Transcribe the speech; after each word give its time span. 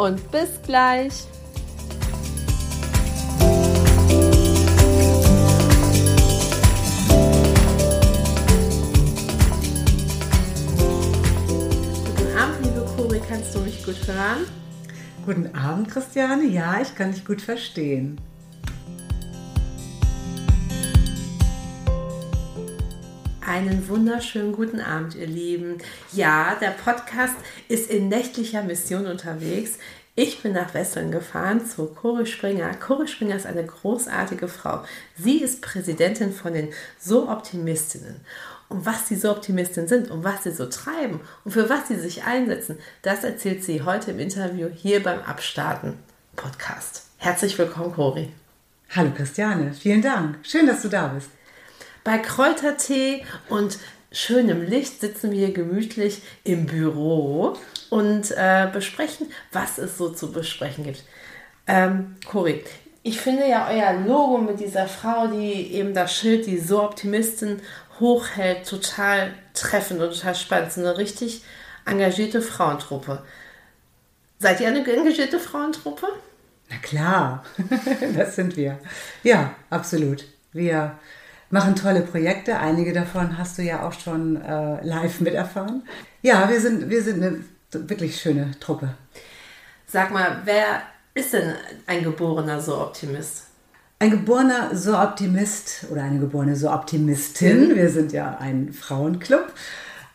und 0.00 0.30
bis 0.30 0.48
gleich. 0.62 1.12
Guten 12.06 12.38
Abend, 12.38 12.64
liebe 12.64 12.86
Cori, 12.96 13.20
kannst 13.28 13.54
du 13.54 13.60
mich 13.60 13.84
gut 13.84 14.06
hören? 14.06 14.46
Guten 15.26 15.54
Abend, 15.54 15.90
Christiane. 15.90 16.44
Ja, 16.46 16.80
ich 16.80 16.94
kann 16.94 17.12
dich 17.12 17.26
gut 17.26 17.42
verstehen. 17.42 18.18
Einen 23.50 23.88
wunderschönen 23.88 24.52
guten 24.52 24.78
Abend, 24.78 25.16
ihr 25.16 25.26
Lieben. 25.26 25.78
Ja, 26.12 26.54
der 26.60 26.70
Podcast 26.70 27.34
ist 27.66 27.90
in 27.90 28.08
nächtlicher 28.08 28.62
Mission 28.62 29.06
unterwegs. 29.06 29.80
Ich 30.14 30.40
bin 30.40 30.52
nach 30.52 30.72
Wesseln 30.72 31.10
gefahren 31.10 31.66
zu 31.66 31.86
Cori 31.86 32.26
Springer. 32.26 32.72
Cori 32.74 33.08
Springer 33.08 33.34
ist 33.34 33.46
eine 33.46 33.66
großartige 33.66 34.46
Frau. 34.46 34.84
Sie 35.16 35.42
ist 35.42 35.62
Präsidentin 35.62 36.32
von 36.32 36.54
den 36.54 36.68
So 37.00 37.28
Optimistinnen. 37.28 38.20
Und 38.68 38.86
was 38.86 39.06
die 39.06 39.16
So 39.16 39.32
Optimistinnen 39.32 39.88
sind 39.88 40.12
und 40.12 40.22
was 40.22 40.44
sie 40.44 40.52
so 40.52 40.66
treiben 40.66 41.18
und 41.44 41.50
für 41.50 41.68
was 41.68 41.88
sie 41.88 41.98
sich 41.98 42.22
einsetzen, 42.22 42.78
das 43.02 43.24
erzählt 43.24 43.64
sie 43.64 43.82
heute 43.82 44.12
im 44.12 44.20
Interview 44.20 44.68
hier 44.72 45.02
beim 45.02 45.22
Abstarten 45.22 45.94
Podcast. 46.36 47.06
Herzlich 47.16 47.58
willkommen, 47.58 47.92
Cori. 47.94 48.32
Hallo 48.90 49.10
Christiane, 49.10 49.72
vielen 49.72 50.02
Dank. 50.02 50.38
Schön, 50.44 50.68
dass 50.68 50.82
du 50.82 50.88
da 50.88 51.08
bist. 51.08 51.30
Bei 52.04 52.18
Kräutertee 52.18 53.24
und 53.48 53.78
schönem 54.12 54.62
Licht 54.62 55.00
sitzen 55.00 55.30
wir 55.32 55.52
gemütlich 55.52 56.22
im 56.44 56.66
Büro 56.66 57.56
und 57.90 58.30
äh, 58.32 58.68
besprechen, 58.72 59.28
was 59.52 59.78
es 59.78 59.98
so 59.98 60.10
zu 60.10 60.32
besprechen 60.32 60.84
gibt. 60.84 61.04
Ähm, 61.66 62.16
Cori, 62.26 62.64
ich 63.02 63.20
finde 63.20 63.48
ja 63.48 63.68
euer 63.70 63.92
Logo 64.06 64.38
mit 64.38 64.60
dieser 64.60 64.86
Frau, 64.86 65.26
die 65.28 65.72
eben 65.74 65.94
das 65.94 66.14
Schild, 66.14 66.46
die 66.46 66.58
so 66.58 66.82
Optimistin 66.82 67.60
hochhält, 67.98 68.66
total 68.66 69.32
treffend 69.54 70.00
und 70.00 70.12
total 70.12 70.34
spannend. 70.34 70.72
So 70.72 70.80
eine 70.80 70.98
richtig 70.98 71.42
engagierte 71.86 72.42
Frauentruppe. 72.42 73.22
Seid 74.38 74.60
ihr 74.60 74.68
eine 74.68 74.86
engagierte 74.86 75.38
Frauentruppe? 75.38 76.08
Na 76.70 76.76
klar, 76.78 77.44
das 78.16 78.36
sind 78.36 78.56
wir. 78.56 78.78
Ja, 79.22 79.54
absolut. 79.70 80.24
Wir 80.52 80.98
machen 81.50 81.74
tolle 81.74 82.00
Projekte. 82.00 82.58
Einige 82.58 82.92
davon 82.92 83.36
hast 83.36 83.58
du 83.58 83.62
ja 83.62 83.86
auch 83.86 83.92
schon 83.92 84.40
äh, 84.40 84.84
live 84.84 85.20
miterfahren. 85.20 85.82
Ja, 86.22 86.48
wir 86.48 86.60
sind, 86.60 86.88
wir 86.88 87.02
sind 87.02 87.22
eine 87.22 87.38
wirklich 87.72 88.20
schöne 88.20 88.52
Truppe. 88.60 88.94
Sag 89.86 90.12
mal, 90.12 90.42
wer 90.44 90.82
ist 91.14 91.32
denn 91.32 91.54
ein 91.86 92.04
geborener 92.04 92.60
So-Optimist? 92.60 93.46
Ein 93.98 94.12
geborener 94.12 94.74
So-Optimist 94.74 95.86
oder 95.90 96.04
eine 96.04 96.20
geborene 96.20 96.56
So-Optimistin, 96.56 97.74
wir 97.76 97.90
sind 97.90 98.12
ja 98.12 98.38
ein 98.38 98.72
Frauenclub, 98.72 99.52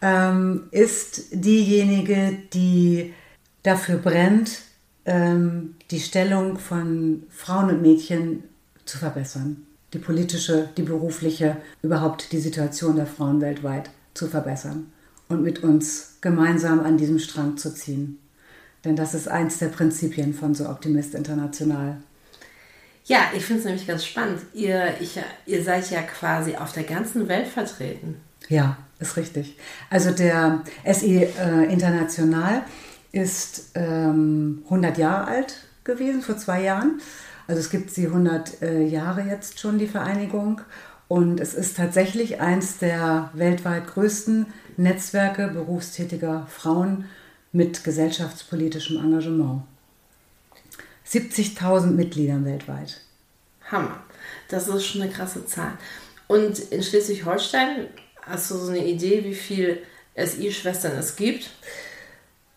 ähm, 0.02 0.68
ist 0.72 1.28
diejenige, 1.32 2.38
die 2.54 3.14
dafür 3.62 3.98
brennt, 3.98 4.62
ähm, 5.06 5.76
die 5.92 6.00
Stellung 6.00 6.58
von 6.58 7.24
Frauen 7.30 7.70
und 7.70 7.82
Mädchen 7.82 8.44
zu 8.86 8.98
verbessern 8.98 9.68
die 9.96 10.00
politische, 10.00 10.68
die 10.76 10.82
berufliche, 10.82 11.56
überhaupt 11.82 12.34
die 12.34 12.40
Situation 12.40 12.98
der 12.98 13.06
Frauen 13.06 13.40
weltweit 13.40 13.90
zu 14.14 14.28
verbessern 14.28 14.92
und 15.30 15.42
mit 15.42 15.64
uns 15.64 16.18
gemeinsam 16.20 16.82
an 16.82 16.98
diesem 16.98 17.18
Strang 17.18 17.56
zu 17.56 17.74
ziehen. 17.74 18.20
Denn 18.84 18.98
das 18.98 19.14
ist 19.14 19.30
eins 19.30 19.58
der 19.58 19.70
Prinzipien 19.70 20.34
von 20.34 20.54
So 20.54 20.68
Optimist 20.68 21.16
International. 21.16 21.96
Ja, 23.06 23.20
ich 23.38 23.46
finde 23.46 23.60
es 23.60 23.66
nämlich 23.66 23.88
ganz 23.88 24.04
spannend. 24.06 24.42
Ihr, 24.54 24.96
ich, 25.00 25.18
ihr 25.46 25.64
seid 25.64 25.90
ja 25.92 26.02
quasi 26.02 26.58
auf 26.58 26.74
der 26.74 26.84
ganzen 26.84 27.30
Welt 27.30 27.48
vertreten. 27.48 28.18
Ja, 28.50 28.78
ist 29.00 29.16
richtig. 29.16 29.58
Also 29.90 30.12
der 30.12 30.62
SI 30.92 31.24
äh, 31.24 31.72
International 31.72 32.64
ist 33.14 33.72
ähm, 33.76 34.64
100 34.66 34.98
Jahre 34.98 35.28
alt 35.28 35.56
gewesen, 35.86 36.22
vor 36.22 36.36
zwei 36.36 36.64
Jahren. 36.64 37.00
Also 37.48 37.60
es 37.60 37.70
gibt 37.70 37.92
sie 37.92 38.08
100 38.08 38.62
äh, 38.62 38.84
Jahre 38.84 39.22
jetzt 39.22 39.60
schon, 39.60 39.78
die 39.78 39.88
Vereinigung. 39.88 40.62
Und 41.08 41.40
es 41.40 41.54
ist 41.54 41.78
tatsächlich 41.78 42.42
eins 42.42 42.80
der 42.80 43.30
weltweit 43.34 43.88
größten 43.88 44.48
Netzwerke 44.78 45.48
berufstätiger 45.50 46.48
Frauen 46.48 47.06
mit 47.52 47.84
gesellschaftspolitischem 47.84 48.98
Engagement. 48.98 49.64
70.000 51.08 51.88
Mitgliedern 51.92 52.46
weltweit. 52.46 53.02
Hammer. 53.72 54.04
Das 54.50 54.68
ist 54.68 54.86
schon 54.86 55.02
eine 55.02 55.12
krasse 55.12 55.46
Zahl. 55.46 55.74
Und 56.28 56.60
in 56.60 56.82
Schleswig-Holstein 56.82 57.88
hast 58.24 58.50
du 58.50 58.56
so 58.56 58.72
eine 58.72 58.86
Idee, 58.86 59.24
wie 59.24 59.36
viele 59.36 59.78
SI-Schwestern 60.16 60.98
es 60.98 61.16
gibt? 61.16 61.52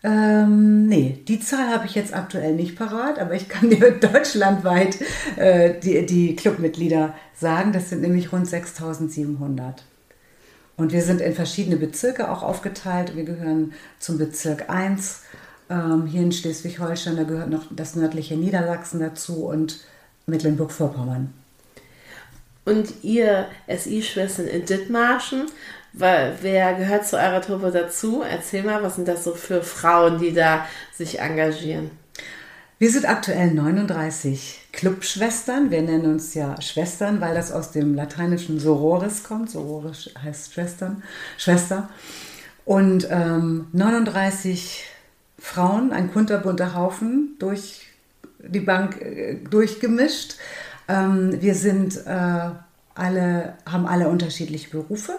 Ähm, 0.04 0.86
nee, 0.86 1.18
die 1.26 1.40
Zahl 1.40 1.68
habe 1.68 1.86
ich 1.86 1.94
jetzt 1.96 2.14
aktuell 2.14 2.54
nicht 2.54 2.76
parat, 2.76 3.18
aber 3.18 3.34
ich 3.34 3.48
kann 3.48 3.68
dir 3.70 3.92
deutschlandweit 3.92 4.98
äh, 5.36 5.78
die, 5.80 6.06
die 6.06 6.36
Clubmitglieder 6.36 7.14
sagen. 7.34 7.72
Das 7.72 7.90
sind 7.90 8.02
nämlich 8.02 8.32
rund 8.32 8.46
6700. 8.46 9.84
Und 10.76 10.92
wir 10.92 11.02
sind 11.02 11.20
in 11.20 11.34
verschiedene 11.34 11.76
Bezirke 11.76 12.30
auch 12.30 12.44
aufgeteilt. 12.44 13.16
Wir 13.16 13.24
gehören 13.24 13.72
zum 13.98 14.16
Bezirk 14.16 14.70
1 14.70 15.22
ähm, 15.68 16.06
hier 16.06 16.22
in 16.22 16.30
Schleswig-Holstein. 16.30 17.16
Da 17.16 17.24
gehört 17.24 17.50
noch 17.50 17.64
das 17.70 17.96
nördliche 17.96 18.36
Niedersachsen 18.36 19.00
dazu 19.00 19.46
und 19.46 19.80
Mecklenburg-Vorpommern. 20.26 21.34
Und 22.64 23.02
ihr 23.02 23.46
SI-Schwestern 23.66 24.46
in 24.46 24.66
Dithmarschen 24.66 25.46
Wer 25.98 26.74
gehört 26.74 27.06
zu 27.06 27.16
eurer 27.16 27.40
Truppe 27.40 27.72
dazu? 27.72 28.22
Erzähl 28.22 28.62
mal, 28.62 28.82
was 28.84 28.94
sind 28.94 29.08
das 29.08 29.24
so 29.24 29.34
für 29.34 29.62
Frauen, 29.62 30.20
die 30.20 30.32
da 30.32 30.64
sich 30.94 31.18
engagieren? 31.18 31.90
Wir 32.78 32.92
sind 32.92 33.08
aktuell 33.08 33.52
39 33.52 34.68
Clubschwestern. 34.70 35.72
Wir 35.72 35.82
nennen 35.82 36.12
uns 36.12 36.34
ja 36.34 36.60
Schwestern, 36.62 37.20
weil 37.20 37.34
das 37.34 37.50
aus 37.50 37.72
dem 37.72 37.96
lateinischen 37.96 38.60
Sororis 38.60 39.24
kommt. 39.24 39.50
Sororis 39.50 40.10
heißt 40.22 40.54
Schwestern, 40.54 41.02
Schwester. 41.36 41.88
Und 42.64 43.08
ähm, 43.10 43.66
39 43.72 44.84
Frauen, 45.40 45.92
ein 45.92 46.12
kunterbunter 46.12 46.76
Haufen, 46.76 47.34
durch 47.40 47.88
die 48.38 48.60
Bank 48.60 49.00
äh, 49.00 49.34
durchgemischt. 49.50 50.36
Ähm, 50.86 51.42
wir 51.42 51.56
sind 51.56 51.96
äh, 52.06 52.50
alle, 52.94 53.54
haben 53.66 53.86
alle 53.88 54.08
unterschiedliche 54.08 54.70
Berufe. 54.70 55.18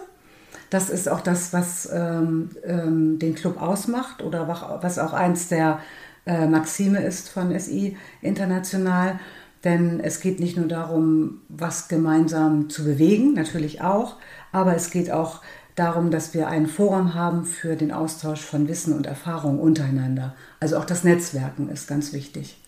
Das 0.70 0.88
ist 0.88 1.08
auch 1.08 1.20
das, 1.20 1.52
was 1.52 1.88
ähm, 1.92 2.50
ähm, 2.64 3.18
den 3.18 3.34
Club 3.34 3.60
ausmacht 3.60 4.22
oder 4.22 4.48
was 4.82 4.98
auch 4.98 5.12
eins 5.12 5.48
der 5.48 5.80
äh, 6.26 6.46
Maxime 6.46 7.02
ist 7.02 7.28
von 7.28 7.58
SI 7.58 7.96
International. 8.22 9.18
Denn 9.64 10.00
es 10.00 10.20
geht 10.20 10.40
nicht 10.40 10.56
nur 10.56 10.68
darum, 10.68 11.42
was 11.48 11.88
gemeinsam 11.88 12.70
zu 12.70 12.84
bewegen, 12.84 13.34
natürlich 13.34 13.82
auch, 13.82 14.16
aber 14.52 14.74
es 14.74 14.90
geht 14.90 15.10
auch 15.10 15.42
darum, 15.74 16.10
dass 16.10 16.32
wir 16.34 16.48
ein 16.48 16.66
Forum 16.66 17.14
haben 17.14 17.44
für 17.44 17.76
den 17.76 17.92
Austausch 17.92 18.40
von 18.40 18.68
Wissen 18.68 18.94
und 18.94 19.06
Erfahrung 19.06 19.58
untereinander. 19.58 20.34
Also 20.60 20.78
auch 20.78 20.84
das 20.84 21.04
Netzwerken 21.04 21.68
ist 21.68 21.88
ganz 21.88 22.12
wichtig. 22.12 22.58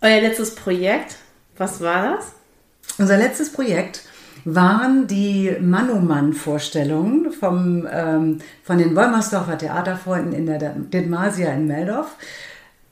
Euer 0.00 0.20
letztes 0.20 0.54
Projekt, 0.54 1.16
was 1.56 1.80
war 1.80 2.16
das? 2.16 2.32
Unser 2.98 3.16
letztes 3.16 3.52
Projekt 3.52 4.02
waren 4.44 5.06
die 5.06 5.56
Manumann-Vorstellungen 5.60 7.32
vom, 7.32 7.86
ähm, 7.90 8.38
von 8.62 8.78
den 8.78 8.94
Wolmersdorfer 8.94 9.58
Theaterfreunden 9.58 10.32
in 10.32 10.46
der 10.46 10.58
Dithmarsia 10.58 11.52
in 11.52 11.66
Meldorf, 11.66 12.16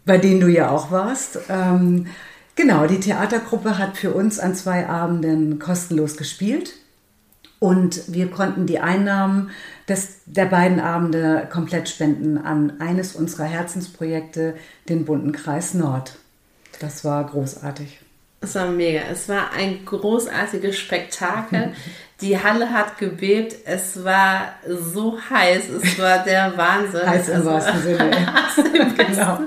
bei 0.05 0.19
denen 0.19 0.41
du 0.41 0.49
ja 0.49 0.71
auch 0.71 0.91
warst. 0.91 1.39
Ähm, 1.49 2.07
genau, 2.55 2.87
die 2.87 3.01
Theatergruppe 3.01 3.79
hat 3.79 3.97
für 3.97 4.13
uns 4.13 4.39
an 4.39 4.55
zwei 4.55 4.87
Abenden 4.89 5.59
kostenlos 5.59 6.17
gespielt. 6.17 6.75
Und 7.61 8.13
wir 8.13 8.31
konnten 8.31 8.67
die 8.67 8.81
Einnahmen 8.81 9.51
des, 9.89 10.19
der 10.27 10.45
beiden 10.47 10.81
Abende 10.81 11.49
komplett 11.51 11.89
spenden 11.89 12.37
an 12.37 12.75
eines 12.79 13.15
unserer 13.15 13.45
Herzensprojekte, 13.45 14.55
den 14.89 15.07
Bunten 15.07 15.33
Kreis 15.33 15.73
Nord. 15.73 16.17
Das 16.81 17.05
war 17.05 17.25
großartig. 17.25 18.04
Es 18.45 18.55
war 18.55 18.67
mega. 18.67 19.01
Es 19.11 19.29
war 19.29 19.53
ein 19.53 19.85
großartiges 19.85 20.79
Spektakel. 20.79 21.73
Die 22.21 22.41
Halle 22.41 22.71
hat 22.71 22.99
gebebt. 22.99 23.57
Es 23.65 24.05
war 24.05 24.55
so 24.67 25.19
heiß. 25.31 25.65
Es 25.69 25.99
war 25.99 26.23
der 26.23 26.53
Wahnsinn. 26.57 27.07
heiß 27.07 27.29
im 27.29 27.35
also, 27.37 27.51
wahrsten 27.51 27.83
Sinne. 27.83 28.11
genau. 28.97 29.41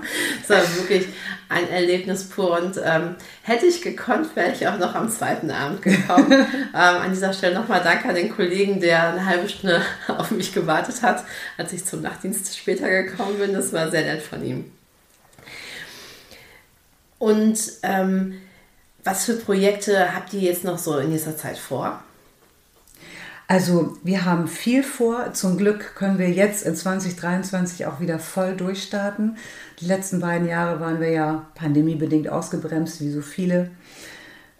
Es 0.44 0.50
war 0.50 0.62
wirklich 0.76 1.08
ein 1.48 1.70
Erlebnis 1.70 2.28
pur. 2.28 2.60
Und 2.60 2.80
ähm, 2.84 3.16
hätte 3.44 3.68
ich 3.68 3.82
gekonnt, 3.82 4.36
wäre 4.36 4.52
ich 4.52 4.68
auch 4.68 4.78
noch 4.78 4.96
am 4.96 5.10
zweiten 5.10 5.50
Abend 5.50 5.82
gekommen. 5.82 6.32
ähm, 6.32 6.48
an 6.74 7.12
dieser 7.12 7.32
Stelle 7.34 7.56
nochmal 7.56 7.82
Danke 7.84 8.10
an 8.10 8.16
den 8.16 8.36
Kollegen, 8.36 8.82
der 8.82 9.12
eine 9.12 9.26
halbe 9.26 9.48
Stunde 9.48 9.82
auf 10.08 10.32
mich 10.32 10.54
gewartet 10.54 11.02
hat, 11.04 11.24
als 11.58 11.72
ich 11.72 11.86
zum 11.86 12.02
Nachtdienst 12.02 12.58
später 12.58 12.90
gekommen 12.90 13.40
bin. 13.40 13.54
Das 13.54 13.72
war 13.72 13.90
sehr 13.90 14.04
nett 14.04 14.22
von 14.22 14.44
ihm. 14.44 14.72
Und 17.20 17.60
ähm, 17.84 18.42
was 19.08 19.24
für 19.24 19.36
Projekte 19.36 20.14
habt 20.14 20.34
ihr 20.34 20.42
jetzt 20.42 20.66
noch 20.66 20.78
so 20.78 20.98
in 20.98 21.12
dieser 21.12 21.38
Zeit 21.38 21.58
vor? 21.58 22.02
Also 23.48 23.98
wir 24.04 24.26
haben 24.26 24.50
viel 24.50 24.84
vor. 24.84 25.34
Zum 25.34 25.58
Glück 25.58 25.96
können 25.96 26.20
wir 26.20 26.30
jetzt 26.30 26.66
in 26.66 26.76
2023 26.76 27.86
auch 27.86 28.02
wieder 28.02 28.20
voll 28.20 28.58
durchstarten. 28.58 29.38
Die 29.80 29.86
letzten 29.86 30.20
beiden 30.20 30.50
Jahre 30.50 30.82
waren 30.82 31.00
wir 31.00 31.10
ja 31.10 31.46
pandemiebedingt 31.56 32.28
ausgebremst, 32.28 33.00
wie 33.00 33.10
so 33.10 33.22
viele. 33.22 33.72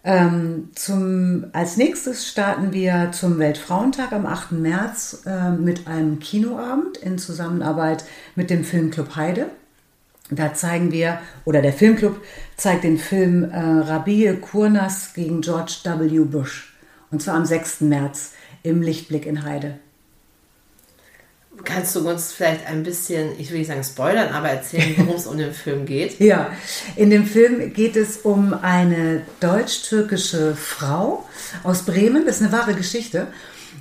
Ähm, 0.02 0.70
zum, 0.74 1.48
als 1.52 1.76
nächstes 1.76 2.26
starten 2.26 2.72
wir 2.72 3.10
zum 3.12 3.38
Weltfrauentag 3.38 4.12
am 4.12 4.24
8. 4.24 4.52
März 4.52 5.24
äh, 5.26 5.50
mit 5.50 5.86
einem 5.86 6.20
Kinoabend 6.20 6.96
in 6.96 7.18
Zusammenarbeit 7.18 8.04
mit 8.34 8.48
dem 8.48 8.64
Filmclub 8.64 9.16
Heide. 9.16 9.50
Da 10.30 10.54
zeigen 10.54 10.92
wir, 10.92 11.20
oder 11.44 11.60
der 11.60 11.72
Filmclub 11.72 12.20
zeigt 12.58 12.84
den 12.84 12.98
Film 12.98 13.50
äh, 13.50 13.58
Rabie 13.58 14.36
Kurnas 14.40 15.14
gegen 15.14 15.40
George 15.40 15.78
W. 15.84 16.18
Bush. 16.24 16.74
Und 17.10 17.22
zwar 17.22 17.36
am 17.36 17.46
6. 17.46 17.82
März 17.82 18.32
im 18.62 18.82
Lichtblick 18.82 19.24
in 19.24 19.44
Heide. 19.44 19.78
Kannst 21.64 21.96
du 21.96 22.08
uns 22.08 22.32
vielleicht 22.32 22.66
ein 22.66 22.82
bisschen, 22.82 23.30
ich 23.38 23.50
will 23.50 23.58
nicht 23.58 23.68
sagen 23.68 23.82
spoilern, 23.82 24.32
aber 24.32 24.48
erzählen, 24.48 24.94
worum 24.98 25.16
es 25.16 25.26
um 25.26 25.38
den 25.38 25.52
Film 25.52 25.86
geht? 25.86 26.20
Ja, 26.20 26.52
in 26.96 27.10
dem 27.10 27.24
Film 27.24 27.72
geht 27.72 27.96
es 27.96 28.18
um 28.18 28.52
eine 28.54 29.22
deutsch-türkische 29.40 30.54
Frau 30.54 31.26
aus 31.64 31.82
Bremen, 31.82 32.26
das 32.26 32.36
ist 32.36 32.42
eine 32.42 32.52
wahre 32.52 32.74
Geschichte, 32.74 33.28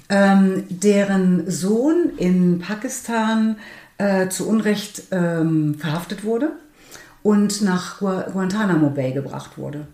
ähm, 0.09 0.63
deren 0.69 1.49
Sohn 1.49 2.13
in 2.17 2.59
Pakistan 2.59 3.57
äh, 3.97 4.29
zu 4.29 4.47
Unrecht 4.47 5.03
ähm, 5.11 5.75
verhaftet 5.79 6.23
wurde 6.23 6.51
und 7.23 7.61
nach 7.61 7.99
Guantanamo 7.99 8.89
Bay 8.89 9.11
gebracht 9.11 9.57
wurde. 9.57 9.87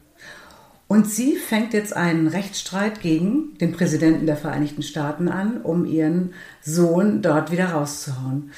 Und 0.88 1.10
sie 1.10 1.38
fängt 1.38 1.74
jetzt 1.74 1.96
einen 1.96 2.28
Rechtsstreit 2.28 3.02
gegen 3.02 3.58
den 3.58 3.72
Präsidenten 3.72 4.28
der 4.28 4.38
Vereinigten 4.38 4.84
Staaten 4.84 5.28
an, 5.28 5.62
um 5.62 5.86
ihren 5.86 6.34
Sohn 6.62 7.22
dort 7.22 7.52
wieder 7.52 7.72
rauszuhauen. 7.72 8.52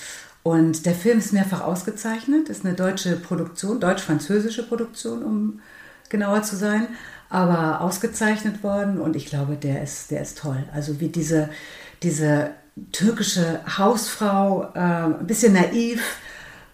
Und 0.43 0.85
der 0.85 0.95
Film 0.95 1.19
ist 1.19 1.33
mehrfach 1.33 1.61
ausgezeichnet, 1.61 2.49
ist 2.49 2.65
eine 2.65 2.75
deutsche 2.75 3.15
Produktion, 3.15 3.79
deutsch-französische 3.79 4.63
Produktion, 4.67 5.23
um 5.23 5.59
genauer 6.09 6.43
zu 6.43 6.55
sein, 6.55 6.87
aber 7.29 7.81
ausgezeichnet 7.81 8.63
worden 8.63 8.99
und 8.99 9.15
ich 9.15 9.25
glaube, 9.25 9.55
der 9.55 9.81
ist, 9.81 10.11
der 10.11 10.21
ist 10.21 10.37
toll. 10.37 10.63
Also 10.73 10.99
wie 10.99 11.07
diese, 11.07 11.49
diese 12.03 12.51
türkische 12.91 13.61
Hausfrau, 13.77 14.71
äh, 14.75 14.79
ein 14.79 15.25
bisschen 15.25 15.53
naiv, 15.53 16.01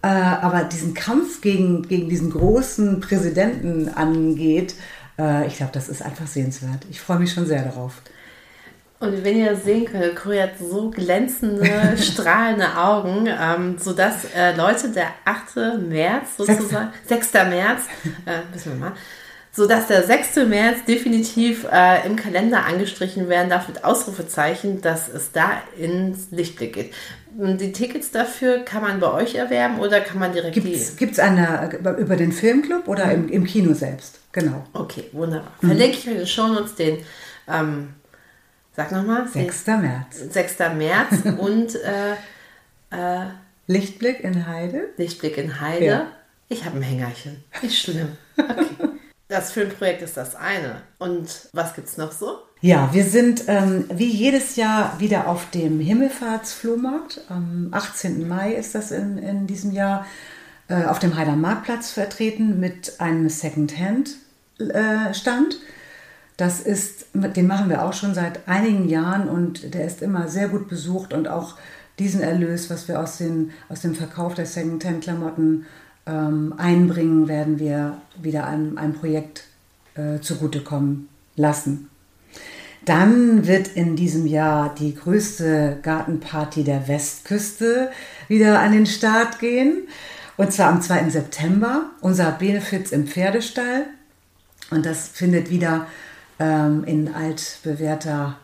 äh, 0.01 0.07
aber 0.07 0.63
diesen 0.63 0.94
Kampf 0.94 1.42
gegen, 1.42 1.88
gegen 1.88 2.09
diesen 2.09 2.31
großen 2.31 3.00
Präsidenten 3.01 3.89
angeht, 3.89 4.75
äh, 5.19 5.48
ich 5.48 5.57
glaube, 5.57 5.71
das 5.74 5.89
ist 5.89 6.01
einfach 6.01 6.27
sehenswert. 6.27 6.86
Ich 6.89 7.00
freue 7.00 7.19
mich 7.19 7.33
schon 7.33 7.45
sehr 7.45 7.63
darauf. 7.63 8.01
Und 9.00 9.24
wenn 9.24 9.38
ihr 9.38 9.51
das 9.51 9.63
sehen 9.63 9.86
könnt, 9.86 10.15
Chloe 10.15 10.44
hat 10.44 10.59
so 10.59 10.92
glänzende, 10.92 11.98
strahlende 11.98 12.77
Augen, 12.77 13.27
ähm, 13.27 13.77
sodass 13.80 14.25
äh, 14.36 14.56
Leute 14.56 14.89
der 14.89 15.07
8. 15.25 15.80
März 15.88 16.38
sozusagen, 16.38 16.89
6. 17.07 17.33
März, 17.33 17.81
äh, 18.27 18.42
müssen 18.54 18.74
wir 18.74 18.80
mal, 18.80 18.94
sodass 19.51 19.88
der 19.88 20.03
6. 20.03 20.48
März 20.48 20.86
definitiv 20.88 21.68
äh, 21.71 22.06
im 22.06 22.15
Kalender 22.15 22.65
angestrichen 22.65 23.27
werden 23.27 23.50
darf 23.50 23.68
mit 23.68 23.83
Ausrufezeichen, 23.83 24.81
dass 24.81 25.09
es 25.09 25.31
da 25.31 25.62
ins 25.77 26.31
Lichtblick 26.31 26.74
geht. 26.74 26.94
Die 27.33 27.71
Tickets 27.71 28.12
dafür 28.12 28.59
kann 28.59 28.81
man 28.81 29.00
bei 29.00 29.12
euch 29.12 29.36
erwerben 29.36 29.80
oder 29.80 30.01
kann 30.01 30.19
man 30.19 30.33
direkt 30.33 30.53
Gibt 30.53 30.68
es 30.68 30.98
über 30.98 32.15
den 32.15 32.31
Filmclub 32.31 32.88
oder 32.88 33.06
mhm. 33.06 33.12
im, 33.12 33.30
im, 33.30 33.44
Kino 33.45 33.74
selbst? 33.74 34.19
Genau. 34.31 34.65
Okay, 34.74 35.06
wunderbar. 35.13 35.51
Mhm. 35.62 35.68
Verlinke 35.68 35.97
ich 35.97 36.07
in 36.07 36.18
den 36.18 36.27
Shownotes 36.27 36.75
den, 36.75 36.97
ähm, 37.47 37.94
sag 38.75 38.92
nochmal. 38.92 39.27
6. 39.27 39.68
März. 39.68 40.19
6. 40.30 40.59
März 40.75 41.13
und 41.38 41.75
äh, 41.75 42.13
äh, 42.92 43.27
Lichtblick 43.68 44.21
in 44.21 44.47
Heide. 44.47 44.89
Lichtblick 44.97 45.38
in 45.38 45.62
Heide. 45.62 45.86
Ja. 45.86 46.07
Ich 46.50 46.65
habe 46.65 46.77
ein 46.77 46.83
Hängerchen. 46.83 47.44
Nicht 47.62 47.81
schlimm. 47.81 48.18
Okay. 48.42 48.65
Das 49.31 49.51
Filmprojekt 49.54 50.01
ist 50.01 50.18
das 50.18 50.36
eine. 50.36 50.81
Und 51.00 51.48
was 51.54 51.74
gibt 51.74 51.88
es 51.88 51.95
noch 51.95 52.12
so? 52.12 52.39
Ja, 52.60 52.89
wir 52.92 53.06
sind 53.06 53.45
ähm, 53.48 53.86
wie 53.89 54.10
jedes 54.10 54.57
Jahr 54.57 55.00
wieder 55.00 55.30
auf 55.30 55.50
dem 55.51 55.80
Himmelfahrtsflohmarkt. 55.80 57.22
Am 57.30 57.69
18. 57.72 58.28
Mai 58.28 58.56
ist 58.56 58.75
das 58.75 58.92
in, 58.92 59.18
in 59.18 59.48
diesem 59.48 59.72
Jahr 59.72 60.06
äh, 60.68 60.83
auf 60.83 61.00
dem 61.00 61.16
Heider 61.16 61.38
Marktplatz 61.38 61.92
vertreten 61.92 62.60
mit 62.60 63.00
einem 63.00 63.30
Second-Hand-Stand. 63.30 65.54
Äh, 65.54 65.57
das 66.36 66.60
ist, 66.60 67.06
den 67.13 67.48
machen 67.48 67.69
wir 67.69 67.86
auch 67.86 67.94
schon 67.94 68.13
seit 68.13 68.50
einigen 68.50 68.89
Jahren 68.89 69.30
und 69.30 69.74
der 69.74 69.86
ist 69.86 70.01
immer 70.01 70.28
sehr 70.28 70.50
gut 70.50 70.68
besucht 70.68 71.13
und 71.13 71.30
auch 71.30 71.56
diesen 72.00 72.19
Erlös, 72.19 72.69
was 72.69 72.89
wir 72.89 73.00
aus, 73.00 73.19
den, 73.19 73.51
aus 73.69 73.80
dem 73.80 73.95
Verkauf 73.95 74.33
der 74.33 74.45
Second-Hand-Klamotten 74.45 75.68
ähm, 76.06 76.53
einbringen, 76.57 77.27
werden 77.27 77.59
wir 77.59 78.01
wieder 78.21 78.48
einem, 78.48 78.77
einem 78.77 78.94
Projekt 78.94 79.44
äh, 79.95 80.19
zugutekommen 80.19 81.09
lassen. 81.36 81.89
Dann 82.86 83.45
wird 83.45 83.68
in 83.69 83.95
diesem 83.95 84.25
Jahr 84.25 84.74
die 84.74 84.95
größte 84.95 85.80
Gartenparty 85.83 86.63
der 86.63 86.87
Westküste 86.87 87.92
wieder 88.28 88.59
an 88.59 88.71
den 88.71 88.87
Start 88.87 89.40
gehen. 89.40 89.87
Und 90.37 90.52
zwar 90.52 90.69
am 90.69 90.81
2. 90.81 91.09
September, 91.09 91.92
unser 92.02 92.31
Benefiz 92.31 92.92
im 92.92 93.06
Pferdestall. 93.06 93.85
Und 94.71 94.85
das 94.85 95.09
findet 95.09 95.52
wieder 95.52 95.85
ähm, 96.40 96.83
in 96.85 97.14
altbewährter 97.14 98.37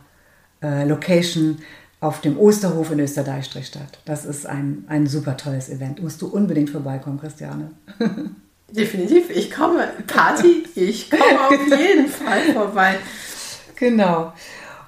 äh, 0.62 0.84
Location 0.84 1.58
auf 2.00 2.20
dem 2.20 2.38
Osterhof 2.38 2.92
in 2.92 3.00
Österdeich 3.00 3.46
statt. 3.46 3.98
Das 4.04 4.24
ist 4.24 4.46
ein, 4.46 4.84
ein 4.88 5.06
super 5.06 5.36
tolles 5.36 5.68
Event. 5.68 6.02
Musst 6.02 6.22
du 6.22 6.28
unbedingt 6.28 6.70
vorbeikommen, 6.70 7.20
Christiane. 7.20 7.72
Definitiv, 8.70 9.30
ich 9.30 9.50
komme. 9.50 9.88
Party, 10.06 10.64
ich 10.74 11.10
komme 11.10 11.48
auf 11.48 11.78
jeden 11.78 12.08
Fall 12.08 12.52
vorbei. 12.52 12.96
Genau. 13.76 14.32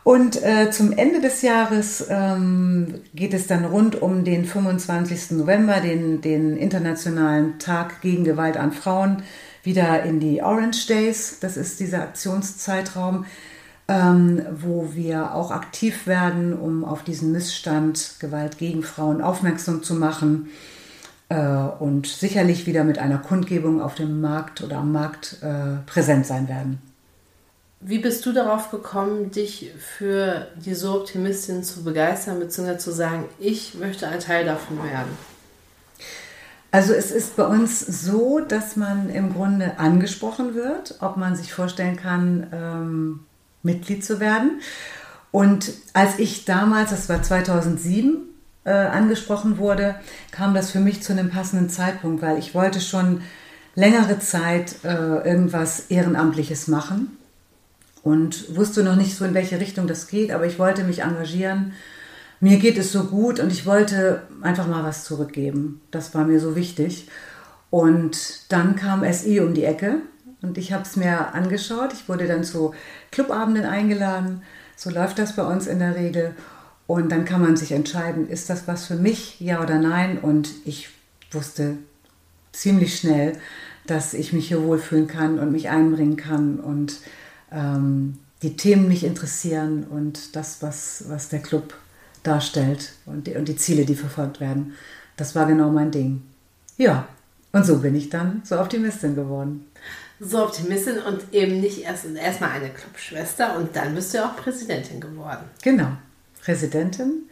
Und 0.03 0.43
äh, 0.43 0.71
zum 0.71 0.93
Ende 0.93 1.21
des 1.21 1.43
Jahres 1.43 2.07
ähm, 2.09 2.95
geht 3.15 3.35
es 3.35 3.47
dann 3.47 3.65
rund 3.65 4.01
um 4.01 4.25
den 4.25 4.45
25. 4.45 5.33
November, 5.33 5.81
den, 5.81 6.21
den 6.21 6.57
Internationalen 6.57 7.59
Tag 7.59 8.01
gegen 8.01 8.25
Gewalt 8.25 8.57
an 8.57 8.73
Frauen, 8.73 9.23
wieder 9.63 10.03
in 10.05 10.21
die 10.21 10.43
Orange 10.43 10.87
Days. 10.87 11.39
Das 11.41 11.57
ist 11.57 11.81
dieser 11.81 12.03
Aktionszeitraum 12.03 13.27
ähm, 13.91 14.47
wo 14.53 14.91
wir 14.95 15.35
auch 15.35 15.51
aktiv 15.51 16.07
werden, 16.07 16.57
um 16.57 16.85
auf 16.85 17.03
diesen 17.03 17.33
Missstand 17.33 18.15
Gewalt 18.21 18.57
gegen 18.57 18.85
Frauen 18.85 19.21
aufmerksam 19.21 19.83
zu 19.83 19.97
machen 19.97 20.49
äh, 21.29 21.37
und 21.37 22.07
sicherlich 22.07 22.67
wieder 22.67 22.85
mit 22.85 23.01
einer 23.01 23.19
Kundgebung 23.19 23.83
auf 23.83 23.97
dem 23.97 24.21
Markt 24.21 24.63
oder 24.63 24.77
am 24.77 24.93
Markt 24.93 25.39
äh, 25.43 25.85
präsent 25.87 26.25
sein 26.25 26.49
werden. 26.49 26.81
Wie 27.81 27.99
bist 27.99 28.25
du 28.27 28.33
darauf 28.33 28.71
gekommen, 28.71 29.33
dich 29.33 29.73
für 29.79 30.47
die 30.55 30.75
So 30.75 31.01
Optimistin 31.01 31.65
zu 31.65 31.83
begeistern, 31.83 32.39
bzw. 32.39 32.79
zu 32.79 32.93
sagen, 32.93 33.25
ich 33.41 33.75
möchte 33.75 34.07
ein 34.07 34.21
Teil 34.21 34.45
davon 34.45 34.85
werden? 34.85 35.11
Also 36.71 36.93
es 36.93 37.11
ist 37.11 37.35
bei 37.35 37.47
uns 37.47 37.81
so, 37.81 38.39
dass 38.39 38.77
man 38.77 39.11
im 39.11 39.33
Grunde 39.33 39.81
angesprochen 39.81 40.55
wird, 40.55 40.95
ob 41.01 41.17
man 41.17 41.35
sich 41.35 41.53
vorstellen 41.53 41.97
kann, 41.97 42.47
ähm, 42.53 43.21
Mitglied 43.63 44.05
zu 44.05 44.21
werden. 44.21 44.61
Und 45.31 45.73
als 45.93 46.19
ich 46.19 46.45
damals, 46.45 46.91
das 46.91 47.09
war 47.09 47.23
2007, 47.23 48.31
äh, 48.65 48.71
angesprochen 48.71 49.59
wurde, 49.59 49.95
kam 50.33 50.55
das 50.55 50.71
für 50.71 50.81
mich 50.81 51.03
zu 51.03 51.13
einem 51.13 51.31
passenden 51.31 51.71
Zeitpunkt, 51.71 52.23
weil 52.23 52.39
ich 52.39 52.55
wollte 52.55 52.81
schon 52.81 53.23
längere 53.75 54.19
Zeit 54.19 54.77
äh, 54.85 55.29
irgendwas 55.29 55.87
Ehrenamtliches 55.89 56.69
machen 56.69 57.17
und 58.03 58.57
wusste 58.57 58.83
noch 58.83 58.97
nicht 58.97 59.17
so, 59.17 59.25
in 59.25 59.35
welche 59.35 59.61
Richtung 59.61 59.87
das 59.87 60.09
geht, 60.09 60.31
aber 60.31 60.47
ich 60.47 60.59
wollte 60.59 60.85
mich 60.85 61.03
engagieren. 61.03 61.73
Mir 62.41 62.59
geht 62.59 62.79
es 62.79 62.93
so 62.93 63.05
gut 63.05 63.39
und 63.39 63.53
ich 63.53 63.67
wollte 63.67 64.23
einfach 64.41 64.67
mal 64.67 64.83
was 64.83 65.05
zurückgeben. 65.05 65.81
Das 65.91 66.15
war 66.15 66.25
mir 66.25 66.41
so 66.41 66.57
wichtig. 66.57 67.09
Und 67.69 68.51
dann 68.51 68.77
kam 68.77 69.05
SI 69.13 69.41
um 69.41 69.55
die 69.55 69.65
Ecke 69.65 70.01
und 70.43 70.59
ich 70.59 70.73
habe 70.73 70.83
es 70.83 70.97
mir 70.97 71.35
angeschaut. 71.35 71.93
Ich 71.93 72.09
wurde 72.09 72.27
dann 72.27 72.45
zu 72.45 72.75
Clubabenden 73.11 73.65
eingeladen. 73.65 74.43
So 74.77 74.91
läuft 74.91 75.19
das 75.19 75.37
bei 75.37 75.43
uns 75.43 75.67
in 75.67 75.79
der 75.79 75.97
Regel. 75.97 76.35
Und 76.87 77.13
dann 77.13 77.25
kann 77.25 77.41
man 77.41 77.57
sich 77.57 77.73
entscheiden, 77.73 78.29
ist 78.29 78.51
das 78.51 78.67
was 78.67 78.87
für 78.87 78.97
mich, 78.97 79.41
ja 79.41 79.63
oder 79.63 79.79
nein. 79.79 80.19
Und 80.19 80.51
ich 80.65 80.89
wusste 81.31 81.77
ziemlich 82.53 82.97
schnell, 82.97 83.37
dass 83.87 84.15
ich 84.15 84.33
mich 84.33 84.49
hier 84.49 84.63
wohlfühlen 84.63 85.07
kann 85.07 85.39
und 85.39 85.53
mich 85.53 85.69
einbringen 85.69 86.17
kann 86.17 86.59
und 86.59 86.97
ähm, 87.53 88.19
die 88.43 88.57
Themen 88.57 88.89
mich 88.89 89.05
interessieren 89.05 89.85
und 89.85 90.35
das, 90.37 90.63
was, 90.63 91.05
was 91.09 91.29
der 91.29 91.41
Club 91.41 91.75
darstellt 92.23 92.93
und 93.07 93.27
die, 93.27 93.37
und 93.37 93.49
die 93.49 93.57
Ziele, 93.57 93.85
die 93.85 93.95
verfolgt 93.95 94.41
werden. 94.41 94.75
Das 95.17 95.35
war 95.35 95.47
genau 95.47 95.71
mein 95.71 95.91
Ding. 95.91 96.23
Ja, 96.77 97.07
und 97.53 97.67
so 97.67 97.79
bin 97.79 97.95
ich 97.95 98.11
dann 98.11 98.43
so 98.45 98.59
Optimistin 98.59 99.15
geworden. 99.15 99.67
So 100.23 100.45
Optimistin 100.45 100.99
und 100.99 101.33
eben 101.33 101.61
nicht 101.61 101.83
erst 101.83 102.05
erstmal 102.15 102.51
eine 102.51 102.69
Clubschwester 102.69 103.57
und 103.57 103.75
dann 103.75 103.95
bist 103.95 104.13
du 104.13 104.23
auch 104.23 104.37
Präsidentin 104.37 105.01
geworden. 105.01 105.45
Genau, 105.63 105.93
Präsidentin. 106.43 107.31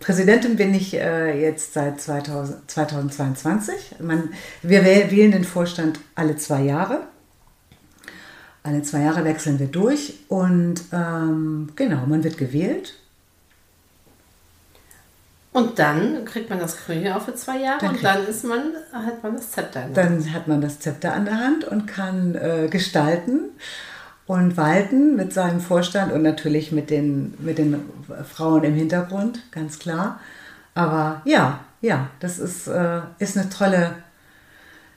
Präsidentin 0.00 0.56
bin 0.56 0.72
ich 0.72 0.94
äh, 0.94 1.38
jetzt 1.38 1.74
seit 1.74 2.00
2000, 2.00 2.70
2022. 2.70 3.96
Man, 4.00 4.30
wir 4.62 4.84
wählen 4.84 5.32
den 5.32 5.44
Vorstand 5.44 6.00
alle 6.14 6.36
zwei 6.36 6.62
Jahre. 6.62 7.02
Alle 8.62 8.82
zwei 8.82 9.02
Jahre 9.02 9.24
wechseln 9.24 9.58
wir 9.58 9.68
durch 9.68 10.20
und 10.28 10.82
ähm, 10.92 11.70
genau, 11.76 12.06
man 12.06 12.24
wird 12.24 12.38
gewählt 12.38 12.94
und 15.52 15.78
dann 15.78 16.24
kriegt 16.24 16.48
man 16.48 16.60
das 16.60 16.76
Krönchen 16.76 17.12
auch 17.12 17.22
für 17.22 17.34
zwei 17.34 17.58
Jahre 17.58 17.80
dann 17.80 17.96
und 17.96 18.04
dann 18.04 18.26
ist 18.26 18.44
man, 18.44 18.72
hat 18.92 19.22
man 19.22 19.34
das 19.34 19.50
Zepter 19.50 19.84
in 19.84 19.94
der 19.94 20.04
Hand. 20.04 20.24
Dann 20.26 20.32
hat 20.32 20.48
man 20.48 20.60
das 20.60 20.78
Zepter 20.78 21.12
an 21.12 21.24
der 21.24 21.38
Hand 21.38 21.64
und 21.64 21.86
kann 21.86 22.34
äh, 22.36 22.68
gestalten 22.70 23.50
und 24.26 24.56
walten 24.56 25.16
mit 25.16 25.32
seinem 25.32 25.60
Vorstand 25.60 26.12
und 26.12 26.22
natürlich 26.22 26.70
mit 26.70 26.88
den, 26.88 27.34
mit 27.40 27.58
den 27.58 27.84
Frauen 28.32 28.62
im 28.62 28.74
Hintergrund, 28.74 29.40
ganz 29.50 29.80
klar. 29.80 30.20
Aber 30.74 31.20
ja, 31.24 31.60
ja, 31.80 32.10
das 32.20 32.38
ist, 32.38 32.68
äh, 32.68 33.00
ist 33.18 33.36
eine, 33.36 33.50
tolle, 33.50 33.96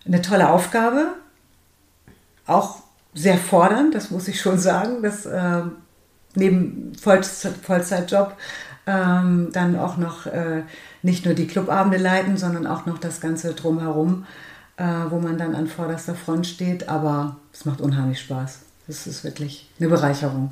eine 0.05 0.21
tolle 0.21 0.49
Aufgabe. 0.49 1.15
Auch 2.45 2.83
sehr 3.15 3.37
fordernd, 3.37 3.95
das 3.95 4.11
muss 4.11 4.27
ich 4.27 4.39
schon 4.39 4.59
sagen. 4.59 5.01
Das 5.01 5.25
äh, 5.25 5.63
neben 6.35 6.93
Vollzeitjob 6.95 8.35
ähm, 8.85 9.49
dann 9.53 9.77
auch 9.77 9.97
noch 9.97 10.25
äh, 10.25 10.63
nicht 11.01 11.25
nur 11.25 11.33
die 11.33 11.47
Clubabende 11.47 11.97
leiten, 11.97 12.37
sondern 12.37 12.67
auch 12.67 12.85
noch 12.85 12.97
das 12.97 13.21
Ganze 13.21 13.53
drumherum, 13.53 14.25
äh, 14.77 14.83
wo 15.09 15.19
man 15.19 15.37
dann 15.37 15.55
an 15.55 15.67
vorderster 15.67 16.15
Front 16.15 16.47
steht. 16.47 16.89
Aber 16.89 17.37
es 17.53 17.65
macht 17.65 17.81
unheimlich 17.81 18.19
Spaß. 18.19 18.59
Es 18.87 19.07
ist 19.07 19.23
wirklich 19.23 19.69
eine 19.79 19.89
Bereicherung. 19.89 20.51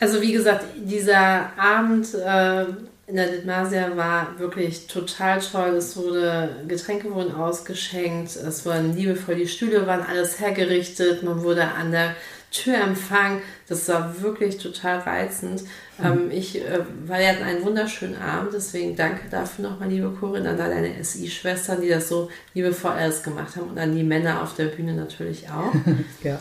Also 0.00 0.20
wie 0.20 0.32
gesagt, 0.32 0.64
dieser 0.76 1.50
Abend 1.58 2.14
äh, 2.14 2.66
in 3.08 3.16
der 3.16 3.28
Dithmarsia 3.28 3.96
war 3.96 4.38
wirklich 4.38 4.86
total 4.86 5.40
toll. 5.40 5.76
Es 5.76 5.96
wurde 5.96 6.50
Getränke 6.68 7.12
wurden 7.12 7.34
ausgeschenkt, 7.34 8.36
es 8.36 8.66
waren 8.66 8.94
liebevoll 8.94 9.36
die 9.36 9.48
Stühle 9.48 9.86
waren 9.86 10.02
alles 10.02 10.38
hergerichtet, 10.38 11.22
man 11.22 11.42
wurde 11.42 11.64
an 11.68 11.90
der 11.90 12.14
Türempfang. 12.50 13.42
Das 13.68 13.88
war 13.88 14.20
wirklich 14.22 14.58
total 14.58 15.00
reizend. 15.00 15.64
Mhm. 15.98 16.30
ich, 16.30 16.64
äh, 16.64 16.80
wir 17.04 17.28
hatten 17.28 17.42
einen 17.42 17.64
wunderschönen 17.64 18.16
Abend, 18.16 18.52
deswegen 18.54 18.94
danke 18.94 19.28
dafür 19.30 19.68
nochmal, 19.68 19.88
liebe 19.88 20.10
Corinne, 20.10 20.50
an 20.50 20.56
deine 20.56 21.02
SI-Schwestern, 21.02 21.80
die 21.80 21.88
das 21.88 22.08
so 22.08 22.30
liebevoll 22.54 22.92
alles 22.92 23.22
gemacht 23.22 23.56
haben 23.56 23.70
und 23.70 23.78
an 23.78 23.94
die 23.94 24.04
Männer 24.04 24.42
auf 24.42 24.54
der 24.54 24.66
Bühne 24.66 24.94
natürlich 24.94 25.48
auch. 25.50 25.74
ja. 26.22 26.40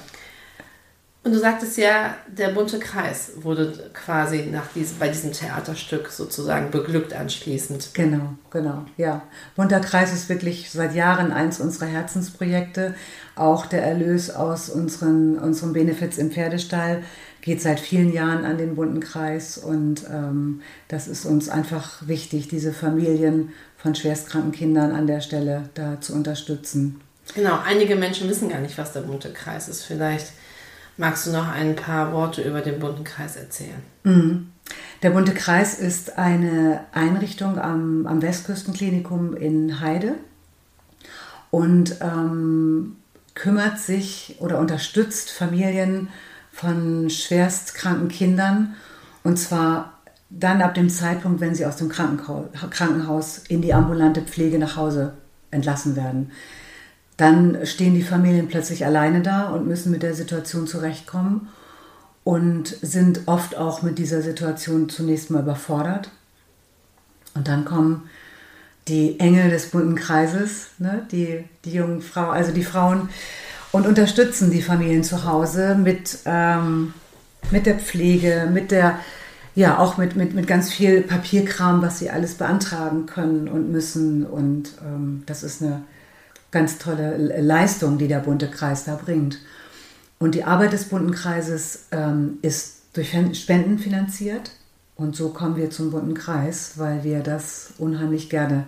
Und 1.28 1.34
du 1.34 1.40
sagtest 1.40 1.78
ja, 1.78 2.16
der 2.30 2.52
bunte 2.52 2.80
Kreis 2.80 3.32
wurde 3.36 3.90
quasi 3.94 4.48
nach 4.50 4.68
diesem, 4.74 4.98
bei 4.98 5.10
diesem 5.10 5.34
Theaterstück 5.34 6.08
sozusagen 6.08 6.72
beglückt 6.72 7.12
anschließend. 7.12 7.90
Genau, 7.94 8.36
genau, 8.50 8.86
ja. 8.96 9.24
Bunter 9.58 9.82
Kreis 9.82 10.14
ist 10.14 10.30
wirklich 10.30 10.72
seit 10.72 10.96
Jahren 10.96 11.34
eins 11.34 11.60
unserer 11.60 11.88
Herzensprojekte. 11.88 12.96
Auch 13.36 13.66
der 13.66 13.84
Erlös 13.84 14.30
aus 14.30 14.70
unseren, 14.70 15.38
unserem 15.38 15.74
Benefits 15.74 16.18
im 16.18 16.32
Pferdestall 16.32 17.04
geht 17.42 17.62
seit 17.62 17.82
vielen 17.82 18.14
Jahren 18.14 18.46
an 18.46 18.58
den 18.58 18.76
bunten 18.76 19.02
Kreis 19.02 19.58
und 19.58 20.06
ähm, 20.10 20.62
das 20.88 21.10
ist 21.10 21.26
uns 21.26 21.50
einfach 21.50 22.08
wichtig, 22.08 22.48
diese 22.48 22.72
Familien 22.72 23.50
von 23.76 23.96
schwerstkranken 23.96 24.54
Kindern 24.54 24.94
an 24.94 25.08
der 25.08 25.20
Stelle 25.20 25.64
da 25.74 26.00
zu 26.00 26.14
unterstützen. 26.14 27.02
Genau, 27.36 27.60
einige 27.66 27.98
Menschen 27.98 28.30
wissen 28.30 28.48
gar 28.48 28.62
nicht, 28.62 28.78
was 28.78 28.94
der 28.94 29.02
bunte 29.02 29.34
Kreis 29.34 29.68
ist. 29.68 29.84
Vielleicht 29.84 30.28
Magst 30.98 31.28
du 31.28 31.32
noch 31.32 31.48
ein 31.48 31.76
paar 31.76 32.12
Worte 32.12 32.42
über 32.42 32.62
den 32.62 32.80
Bunten 32.80 33.04
Kreis 33.04 33.36
erzählen? 33.36 33.82
Mhm. 34.04 34.50
Der 35.04 35.12
Bunte 35.12 35.34
Kreis 35.34 35.76
ist 35.76 36.18
eine 36.18 36.86
Einrichtung 36.92 37.60
am, 37.60 38.08
am 38.08 38.22
Westküstenklinikum 38.22 39.36
in 39.36 39.80
Heide 39.80 40.16
und 41.52 41.98
ähm, 42.02 42.96
kümmert 43.36 43.78
sich 43.80 44.38
oder 44.40 44.58
unterstützt 44.58 45.30
Familien 45.30 46.10
von 46.52 47.12
schwerstkranken 47.12 48.08
Kindern 48.08 48.76
und 49.24 49.38
zwar 49.38 49.94
dann 50.32 50.62
ab 50.62 50.74
dem 50.74 50.90
Zeitpunkt, 50.90 51.40
wenn 51.40 51.54
sie 51.54 51.66
aus 51.66 51.78
dem 51.78 51.90
Krankenhaus 51.90 53.38
in 53.48 53.62
die 53.62 53.74
ambulante 53.74 54.22
Pflege 54.24 54.58
nach 54.58 54.76
Hause 54.76 55.14
entlassen 55.52 55.96
werden 55.96 56.32
dann 57.18 57.66
stehen 57.66 57.96
die 57.96 58.04
Familien 58.04 58.48
plötzlich 58.48 58.86
alleine 58.86 59.22
da 59.22 59.50
und 59.50 59.68
müssen 59.68 59.92
mit 59.92 60.04
der 60.04 60.14
Situation 60.14 60.68
zurechtkommen 60.68 61.50
und 62.24 62.68
sind 62.68 63.22
oft 63.26 63.58
auch 63.58 63.82
mit 63.82 63.98
dieser 63.98 64.22
Situation 64.22 64.88
zunächst 64.90 65.32
mal 65.32 65.42
überfordert. 65.42 66.12
Und 67.34 67.48
dann 67.48 67.66
kommen 67.66 68.10
die 68.88 69.20
Engel 69.20 69.50
des 69.50 69.68
bunten 69.72 69.96
Kreises, 69.96 70.68
ne, 70.78 71.06
die, 71.12 71.44
die 71.66 71.72
jungen 71.72 72.02
Frauen, 72.02 72.36
also 72.36 72.52
die 72.52 72.64
Frauen, 72.64 73.10
und 73.72 73.86
unterstützen 73.86 74.52
die 74.52 74.62
Familien 74.62 75.04
zu 75.04 75.26
Hause 75.26 75.76
mit, 75.76 76.20
ähm, 76.26 76.94
mit 77.52 77.66
der 77.66 77.76
Pflege, 77.76 78.50
mit 78.52 78.72
der, 78.72 79.00
ja, 79.56 79.78
auch 79.78 79.98
mit, 79.98 80.16
mit, 80.16 80.34
mit 80.34 80.48
ganz 80.48 80.72
viel 80.72 81.02
Papierkram, 81.02 81.82
was 81.82 82.00
sie 82.00 82.10
alles 82.10 82.36
beantragen 82.36 83.08
können 83.08 83.48
und 83.48 83.72
müssen. 83.72 84.26
Und 84.26 84.72
ähm, 84.86 85.24
das 85.26 85.44
ist 85.44 85.62
eine 85.62 85.82
ganz 86.52 86.78
tolle 86.78 87.42
Leistung, 87.42 87.98
die 87.98 88.08
der 88.08 88.20
Bunte 88.20 88.50
Kreis 88.50 88.86
da 88.86 88.96
bringt. 88.96 89.40
Und 90.20 90.36
die 90.36 90.44
Arbeit 90.44 90.74
des 90.74 90.86
Bunten 90.86 91.12
Kreises 91.12 91.86
ähm, 91.92 92.40
ist 92.42 92.82
durch 92.94 93.16
Spenden 93.34 93.78
finanziert. 93.78 94.52
Und 94.96 95.16
so 95.16 95.30
kommen 95.30 95.56
wir 95.56 95.70
zum 95.70 95.92
Bunten 95.92 96.16
Kreis, 96.16 96.74
weil 96.76 97.04
wir 97.04 97.20
das 97.20 97.74
unheimlich 97.78 98.30
gerne 98.30 98.66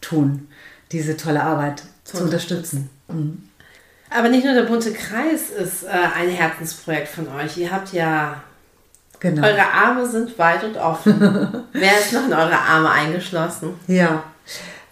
tun, 0.00 0.46
diese 0.92 1.16
tolle 1.16 1.42
Arbeit 1.42 1.82
zu, 2.04 2.18
zu 2.18 2.24
unterstützen. 2.24 2.90
Mhm. 3.08 3.42
Aber 4.10 4.28
nicht 4.28 4.44
nur 4.44 4.54
der 4.54 4.64
Bunte 4.64 4.92
Kreis 4.92 5.50
ist 5.50 5.84
äh, 5.84 5.88
ein 5.88 6.28
Herzensprojekt 6.28 7.08
von 7.08 7.28
euch. 7.28 7.56
Ihr 7.56 7.72
habt 7.72 7.92
ja. 7.92 8.42
Genau. 9.18 9.46
Eure 9.46 9.64
Arme 9.72 10.06
sind 10.06 10.36
weit 10.38 10.64
und 10.64 10.76
offen. 10.76 11.64
Wer 11.72 11.98
ist 11.98 12.12
noch 12.12 12.26
in 12.26 12.32
eure 12.32 12.58
Arme 12.58 12.90
eingeschlossen? 12.90 13.74
Ja, 13.86 14.24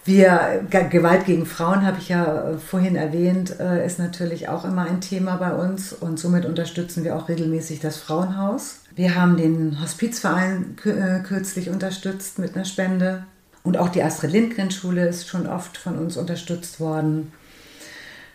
wir, 0.05 0.67
Gewalt 0.71 1.27
gegen 1.27 1.47
Frauen, 1.47 1.85
habe 1.85 1.99
ich 1.99 2.09
ja 2.09 2.51
äh, 2.51 2.59
vorhin 2.59 2.97
erwähnt, 2.97 3.61
äh, 3.61 3.85
ist 3.85 3.99
natürlich 3.99 4.49
auch 4.49 4.65
immer 4.65 4.83
ein 4.83 5.01
Thema 5.01 5.37
bei 5.37 5.53
uns 5.53 5.93
und 5.93 6.19
somit 6.19 6.47
unterstützen 6.47 7.05
wir 7.05 7.17
auch 7.17 7.29
regelmäßig 7.29 7.81
das 7.81 7.99
Frauenhaus. 7.99 8.81
Wir 8.95 9.15
haben 9.15 9.37
den 9.37 9.81
Hospizverein 9.81 10.77
äh, 10.85 11.21
kürzlich 11.21 11.69
unterstützt 11.69 12.39
mit 12.39 12.55
einer 12.55 12.65
Spende 12.65 13.25
und 13.63 13.77
auch 13.77 13.91
die 13.91 14.03
Astrid 14.03 14.33
Lindgren 14.33 14.71
Schule 14.71 15.07
ist 15.07 15.29
schon 15.29 15.47
oft 15.47 15.77
von 15.77 15.97
uns 15.97 16.17
unterstützt 16.17 16.81
worden. 16.81 17.33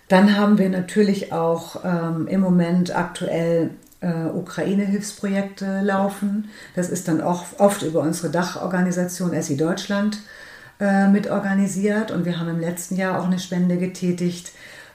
Dann 0.08 0.38
haben 0.38 0.60
wir 0.60 0.70
natürlich 0.70 1.34
auch 1.34 1.84
ähm, 1.84 2.28
im 2.28 2.42
Moment 2.42 2.96
aktuell 2.96 3.72
äh, 4.02 4.26
Ukraine-Hilfsprojekte 4.26 5.82
laufen. 5.82 6.50
Das 6.76 6.90
ist 6.90 7.08
dann 7.08 7.22
auch 7.22 7.46
oft 7.58 7.82
über 7.82 8.02
unsere 8.02 8.30
Dachorganisation 8.30 9.32
SI 9.42 9.58
Deutschland 9.58 10.20
äh, 10.80 11.08
mit 11.08 11.30
organisiert 11.30 12.12
und 12.12 12.26
wir 12.26 12.40
haben 12.40 12.50
im 12.50 12.60
letzten 12.60 12.96
Jahr 12.96 13.20
auch 13.20 13.26
eine 13.26 13.40
Spende 13.40 13.78
getätigt 13.78 14.52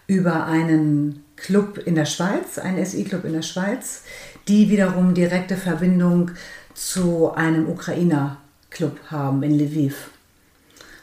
über 0.07 0.47
einen 0.47 1.25
Club 1.37 1.79
in 1.79 1.95
der 1.95 2.05
Schweiz, 2.05 2.59
einen 2.59 2.85
SI-Club 2.85 3.25
in 3.25 3.33
der 3.33 3.43
Schweiz, 3.43 4.03
die 4.49 4.69
wiederum 4.69 5.15
direkte 5.15 5.57
Verbindung 5.57 6.33
zu 6.75 7.33
einem 7.33 7.69
Ukrainer-Club 7.69 8.99
haben 9.11 9.43
in 9.43 9.59
Lviv. 9.59 10.11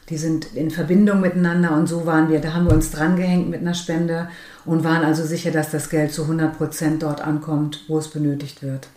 Die 0.10 0.18
sind 0.18 0.54
in 0.56 0.72
Verbindung 0.72 1.22
miteinander 1.22 1.74
und 1.74 1.88
so 1.88 2.06
waren 2.06 2.30
wir, 2.30 2.40
da 2.40 2.54
haben 2.54 2.66
wir 2.66 2.74
uns 2.74 2.92
dran 2.92 3.16
gehängt 3.16 3.50
mit 3.50 3.62
einer 3.62 3.74
Spende 3.74 4.30
und 4.64 4.84
waren 4.84 5.04
also 5.04 5.26
sicher, 5.26 5.52
dass 5.52 5.72
das 5.72 5.90
Geld 5.90 6.14
zu 6.14 6.24
100 6.24 6.58
Prozent 6.58 7.04
dort 7.04 7.22
ankommt, 7.22 7.84
wo 7.88 7.98
es 7.98 8.10
benötigt 8.10 8.62
wird. 8.62 8.88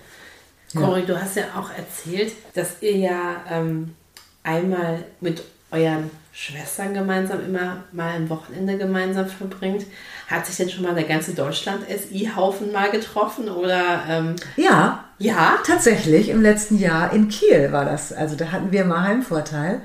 Cory, 0.75 1.01
ja. 1.01 1.07
du 1.07 1.21
hast 1.21 1.37
ja 1.37 1.45
auch 1.57 1.71
erzählt, 1.71 2.33
dass 2.55 2.81
ihr 2.81 2.97
ja 2.97 3.37
ähm, 3.49 3.95
einmal 4.43 5.05
mit 5.21 5.43
euren 5.73 6.11
Schwestern 6.33 6.95
gemeinsam 6.95 7.45
immer 7.45 7.85
mal 7.93 8.13
ein 8.13 8.31
Wochenende 8.31 8.79
gemeinsam 8.79 9.27
verbringt. 9.27 9.87
Hat 10.29 10.47
sich 10.47 10.57
denn 10.57 10.71
schon 10.71 10.85
mal 10.85 10.95
der 10.95 11.05
ganze 11.05 11.35
Deutschland-SI-Haufen 11.35 12.73
mal 12.73 12.91
getroffen 12.91 13.49
oder? 13.49 14.05
Ähm, 14.09 14.37
ja, 14.57 15.05
ja, 15.19 15.59
tatsächlich. 15.67 16.29
Im 16.29 16.41
letzten 16.41 16.79
Jahr 16.79 17.13
in 17.13 17.29
Kiel 17.29 17.73
war 17.73 17.85
das. 17.85 18.13
Also 18.13 18.37
da 18.37 18.53
hatten 18.53 18.73
wir 18.73 18.85
mal 18.85 19.03
Heimvorteil. 19.03 19.83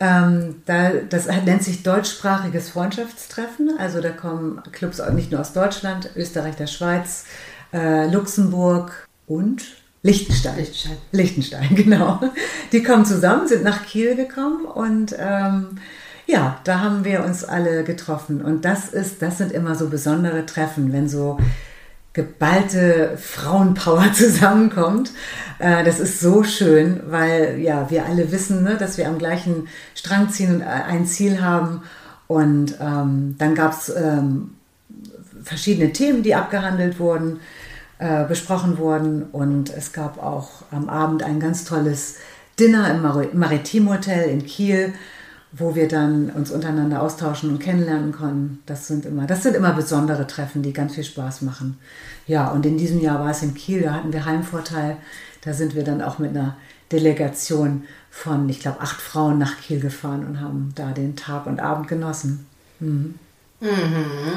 Ähm, 0.00 0.62
da, 0.66 0.90
das 1.08 1.26
nennt 1.26 1.62
sich 1.62 1.82
deutschsprachiges 1.82 2.70
Freundschaftstreffen. 2.70 3.78
Also 3.78 4.00
da 4.00 4.10
kommen 4.10 4.62
Clubs 4.72 5.00
nicht 5.12 5.30
nur 5.30 5.40
aus 5.40 5.52
Deutschland, 5.52 6.10
Österreich, 6.16 6.56
der 6.56 6.66
Schweiz, 6.66 7.24
äh, 7.72 8.06
Luxemburg 8.06 9.06
und 9.26 9.62
Liechtenstein. 10.06 10.56
Liechtenstein. 10.56 10.96
Liechtenstein, 11.10 11.68
genau. 11.74 12.20
Die 12.72 12.82
kommen 12.82 13.04
zusammen, 13.04 13.48
sind 13.48 13.64
nach 13.64 13.84
Kiel 13.84 14.14
gekommen 14.14 14.64
und 14.64 15.14
ähm, 15.18 15.78
ja, 16.26 16.60
da 16.64 16.80
haben 16.80 17.04
wir 17.04 17.24
uns 17.24 17.44
alle 17.44 17.84
getroffen. 17.84 18.40
Und 18.40 18.64
das 18.64 18.88
ist, 18.88 19.20
das 19.20 19.38
sind 19.38 19.52
immer 19.52 19.74
so 19.74 19.88
besondere 19.88 20.46
Treffen, 20.46 20.92
wenn 20.92 21.08
so 21.08 21.38
geballte 22.12 23.18
Frauenpower 23.18 24.12
zusammenkommt. 24.14 25.10
Äh, 25.58 25.84
das 25.84 25.98
ist 25.98 26.20
so 26.20 26.44
schön, 26.44 27.00
weil 27.08 27.58
ja, 27.58 27.90
wir 27.90 28.06
alle 28.06 28.30
wissen, 28.30 28.62
ne, 28.62 28.76
dass 28.76 28.98
wir 28.98 29.08
am 29.08 29.18
gleichen 29.18 29.66
Strang 29.94 30.30
ziehen 30.30 30.56
und 30.56 30.62
ein 30.62 31.06
Ziel 31.06 31.40
haben. 31.40 31.82
Und 32.28 32.76
ähm, 32.80 33.34
dann 33.38 33.54
gab 33.54 33.72
es 33.72 33.88
ähm, 33.88 34.54
verschiedene 35.42 35.92
Themen, 35.92 36.22
die 36.22 36.34
abgehandelt 36.34 36.98
wurden 37.00 37.40
äh, 37.98 38.24
besprochen 38.24 38.78
worden. 38.78 39.24
Und 39.32 39.70
es 39.70 39.92
gab 39.92 40.22
auch 40.22 40.62
am 40.70 40.88
Abend 40.88 41.22
ein 41.22 41.40
ganz 41.40 41.64
tolles 41.64 42.16
Dinner 42.58 42.90
im 42.90 43.02
Mar 43.02 43.24
Maritim 43.32 43.88
Hotel 43.90 44.28
in 44.28 44.44
Kiel, 44.44 44.94
wo 45.52 45.74
wir 45.74 45.88
dann 45.88 46.30
uns 46.30 46.50
untereinander 46.50 47.02
austauschen 47.02 47.50
und 47.50 47.58
kennenlernen 47.58 48.12
konnten. 48.12 48.62
Das 48.66 48.86
sind 48.86 49.06
immer, 49.06 49.26
das 49.26 49.42
sind 49.42 49.56
immer 49.56 49.72
besondere 49.72 50.26
Treffen, 50.26 50.62
die 50.62 50.72
ganz 50.72 50.94
viel 50.94 51.04
Spaß 51.04 51.42
machen. 51.42 51.78
Ja, 52.26 52.48
und 52.48 52.66
in 52.66 52.76
diesem 52.78 53.00
Jahr 53.00 53.20
war 53.20 53.30
es 53.30 53.42
in 53.42 53.54
Kiel, 53.54 53.82
da 53.82 53.94
hatten 53.94 54.12
wir 54.12 54.24
Heimvorteil. 54.24 54.96
Da 55.42 55.52
sind 55.52 55.74
wir 55.74 55.84
dann 55.84 56.02
auch 56.02 56.18
mit 56.18 56.30
einer 56.30 56.56
Delegation 56.90 57.84
von, 58.10 58.48
ich 58.48 58.60
glaube, 58.60 58.80
acht 58.80 59.00
Frauen 59.00 59.38
nach 59.38 59.60
Kiel 59.60 59.80
gefahren 59.80 60.26
und 60.26 60.40
haben 60.40 60.72
da 60.74 60.92
den 60.92 61.16
Tag 61.16 61.46
und 61.46 61.60
Abend 61.60 61.88
genossen. 61.88 62.46
Mhm. 62.80 63.14
Mhm. 63.60 63.68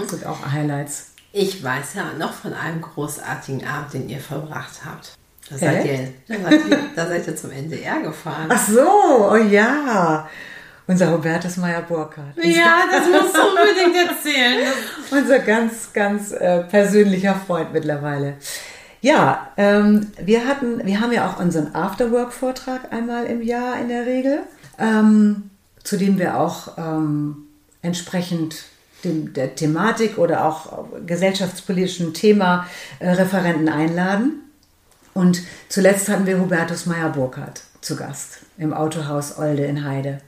Das 0.01 0.11
sind 0.11 0.25
auch 0.25 0.51
Highlights. 0.51 1.11
Ich 1.31 1.63
weiß 1.63 1.93
ja 1.95 2.13
noch 2.17 2.33
von 2.33 2.53
einem 2.53 2.81
großartigen 2.81 3.67
Abend, 3.67 3.93
den 3.93 4.09
ihr 4.09 4.19
verbracht 4.19 4.81
habt. 4.83 5.13
Da 5.49 5.57
seid, 5.57 5.85
ihr, 5.85 6.13
da, 6.27 6.35
seid 6.43 6.69
ihr, 6.69 6.79
da 6.95 7.07
seid 7.07 7.27
ihr 7.27 7.35
zum 7.35 7.51
NDR 7.51 8.01
gefahren. 8.01 8.47
Ach 8.49 8.67
so, 8.67 9.31
oh 9.31 9.35
ja. 9.35 10.27
Unser 10.87 11.11
Hubertus 11.11 11.57
Meyer-Burkhardt. 11.57 12.35
Ja, 12.37 12.81
das 12.91 13.07
musst 13.07 13.35
du 13.35 13.41
unbedingt 13.41 14.09
erzählen. 14.09 14.73
Unser 15.11 15.39
ganz, 15.39 15.93
ganz 15.93 16.31
äh, 16.31 16.63
persönlicher 16.63 17.35
Freund 17.35 17.73
mittlerweile. 17.73 18.37
Ja, 19.01 19.51
ähm, 19.55 20.11
wir 20.19 20.47
hatten, 20.47 20.85
wir 20.85 20.99
haben 20.99 21.11
ja 21.11 21.29
auch 21.29 21.39
unseren 21.39 21.73
Afterwork-Vortrag 21.73 22.91
einmal 22.91 23.25
im 23.27 23.41
Jahr 23.41 23.79
in 23.79 23.87
der 23.87 24.05
Regel, 24.05 24.39
ähm, 24.77 25.51
zu 25.83 25.97
dem 25.97 26.17
wir 26.17 26.39
auch 26.39 26.77
ähm, 26.77 27.47
entsprechend 27.81 28.63
dem, 29.03 29.33
der 29.33 29.55
Thematik 29.55 30.17
oder 30.17 30.45
auch 30.45 30.85
gesellschaftspolitischen 31.05 32.13
Thema 32.13 32.65
äh, 32.99 33.09
Referenten 33.09 33.69
einladen. 33.69 34.41
Und 35.13 35.41
zuletzt 35.69 36.09
hatten 36.09 36.25
wir 36.25 36.39
Hubertus 36.39 36.85
Meyer-Burkhardt 36.85 37.63
zu 37.81 37.95
Gast 37.95 38.39
im 38.57 38.73
Autohaus 38.73 39.37
Olde 39.37 39.65
in 39.65 39.85
Heide. 39.85 40.19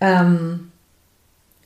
Ähm, 0.00 0.70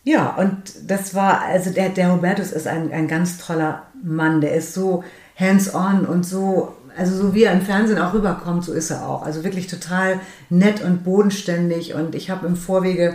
ja, 0.05 0.35
und 0.37 0.57
das 0.87 1.15
war, 1.15 1.43
also 1.43 1.71
der, 1.71 1.89
der 1.89 2.13
Hubertus 2.13 2.53
ist 2.53 2.67
ein, 2.67 2.93
ein 2.93 3.09
ganz 3.09 3.39
toller 3.39 3.85
Mann, 4.03 4.41
der 4.41 4.55
ist 4.55 4.75
so 4.75 5.03
hands-on 5.39 6.05
und 6.05 6.25
so, 6.25 6.77
also 6.97 7.17
so 7.17 7.35
wie 7.35 7.45
er 7.45 7.53
im 7.53 7.63
Fernsehen 7.63 7.99
auch 7.99 8.13
rüberkommt, 8.13 8.65
so 8.65 8.73
ist 8.73 8.91
er 8.91 9.09
auch. 9.09 9.23
Also 9.23 9.45
wirklich 9.45 9.67
total 9.67 10.21
nett 10.51 10.83
und 10.83 11.05
bodenständig 11.05 11.95
und 11.95 12.15
ich 12.15 12.31
habe 12.31 12.47
im 12.47 12.57
Vorwege 12.57 13.15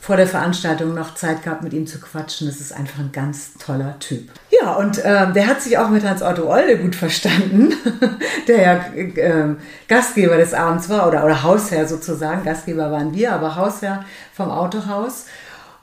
vor 0.00 0.16
der 0.16 0.26
Veranstaltung 0.26 0.94
noch 0.94 1.14
Zeit 1.14 1.42
gehabt, 1.42 1.62
mit 1.62 1.74
ihm 1.74 1.86
zu 1.86 2.00
quatschen. 2.00 2.46
Das 2.46 2.58
ist 2.58 2.72
einfach 2.72 3.00
ein 3.00 3.12
ganz 3.12 3.52
toller 3.58 3.98
Typ. 3.98 4.30
Ja, 4.50 4.72
und 4.76 4.98
ähm, 5.04 5.34
der 5.34 5.46
hat 5.46 5.60
sich 5.60 5.76
auch 5.76 5.90
mit 5.90 6.04
Hans-Otto 6.04 6.50
Olde 6.50 6.78
gut 6.78 6.96
verstanden, 6.96 7.74
der 8.48 8.62
ja 8.62 8.74
äh, 8.94 9.54
Gastgeber 9.88 10.38
des 10.38 10.54
Abends 10.54 10.88
war 10.88 11.06
oder, 11.06 11.22
oder 11.24 11.42
Hausherr 11.42 11.86
sozusagen. 11.86 12.44
Gastgeber 12.44 12.90
waren 12.90 13.14
wir, 13.14 13.32
aber 13.32 13.56
Hausherr 13.56 14.06
vom 14.32 14.50
Autohaus. 14.50 15.26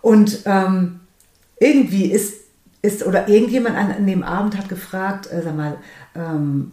Und 0.02 0.40
ähm, 0.46 1.00
irgendwie 1.60 2.06
ist, 2.12 2.34
ist, 2.82 3.06
oder 3.06 3.28
irgendjemand 3.28 3.78
an, 3.78 3.92
an 3.92 4.08
dem 4.08 4.24
Abend 4.24 4.58
hat 4.58 4.68
gefragt, 4.68 5.32
äh, 5.32 5.44
sag 5.44 5.56
mal, 5.56 5.78
ähm, 6.16 6.72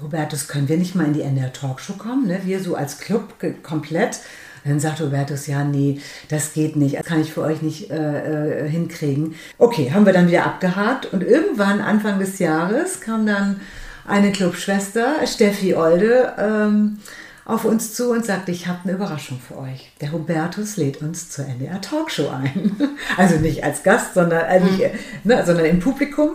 Robertus, 0.00 0.46
können 0.46 0.68
wir 0.68 0.76
nicht 0.76 0.94
mal 0.94 1.06
in 1.06 1.14
die 1.14 1.22
NDR 1.22 1.52
Talkshow 1.52 1.94
kommen? 1.94 2.26
Ne? 2.28 2.40
Wir 2.44 2.60
so 2.60 2.76
als 2.76 2.98
Club 2.98 3.34
komplett. 3.62 4.20
Dann 4.64 4.80
sagt 4.80 5.00
Hubertus, 5.00 5.46
ja, 5.46 5.62
nee, 5.62 6.00
das 6.28 6.54
geht 6.54 6.76
nicht, 6.76 6.98
das 6.98 7.04
kann 7.04 7.20
ich 7.20 7.32
für 7.32 7.42
euch 7.42 7.60
nicht 7.60 7.90
äh, 7.90 8.64
äh, 8.64 8.68
hinkriegen. 8.68 9.34
Okay, 9.58 9.92
haben 9.92 10.06
wir 10.06 10.12
dann 10.12 10.28
wieder 10.28 10.46
abgehakt 10.46 11.12
und 11.12 11.22
irgendwann, 11.22 11.80
Anfang 11.80 12.18
des 12.18 12.38
Jahres, 12.38 13.00
kam 13.00 13.26
dann 13.26 13.60
eine 14.06 14.32
Clubschwester, 14.32 15.26
Steffi 15.26 15.74
Olde, 15.74 16.32
ähm, 16.38 16.98
auf 17.44 17.66
uns 17.66 17.94
zu 17.94 18.10
und 18.10 18.24
sagte, 18.24 18.52
ich 18.52 18.66
habe 18.66 18.80
eine 18.84 18.92
Überraschung 18.92 19.38
für 19.38 19.58
euch. 19.58 19.92
Der 20.00 20.12
Hubertus 20.12 20.78
lädt 20.78 21.02
uns 21.02 21.30
zur 21.30 21.46
NDR 21.46 21.80
Talkshow 21.80 22.30
ein. 22.30 22.76
Also 23.16 23.36
nicht 23.36 23.62
als 23.62 23.82
Gast, 23.82 24.14
sondern, 24.14 24.46
äh, 24.46 24.60
nicht, 24.60 24.82
ne, 25.24 25.44
sondern 25.44 25.66
im 25.66 25.78
Publikum. 25.78 26.30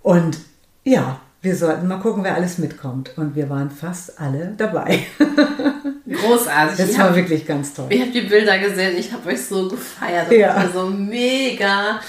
Und 0.00 0.38
ja, 0.84 1.20
wir 1.42 1.56
sollten 1.56 1.88
mal 1.88 1.98
gucken, 1.98 2.22
wer 2.22 2.36
alles 2.36 2.58
mitkommt. 2.58 3.18
Und 3.18 3.34
wir 3.34 3.50
waren 3.50 3.68
fast 3.68 4.20
alle 4.20 4.54
dabei. 4.56 5.00
Großartig. 6.08 6.76
Das 6.76 6.90
ich 6.90 6.98
war 6.98 7.08
hab, 7.08 7.16
wirklich 7.16 7.44
ganz 7.44 7.74
toll. 7.74 7.86
Ich 7.90 8.00
habe 8.00 8.12
die 8.12 8.20
Bilder 8.20 8.58
gesehen, 8.58 8.96
ich 8.96 9.12
habe 9.12 9.28
euch 9.28 9.44
so 9.44 9.68
gefeiert. 9.68 10.28
Das 10.28 10.36
ja. 10.36 10.54
war 10.54 10.70
so 10.70 10.86
mega 10.86 12.00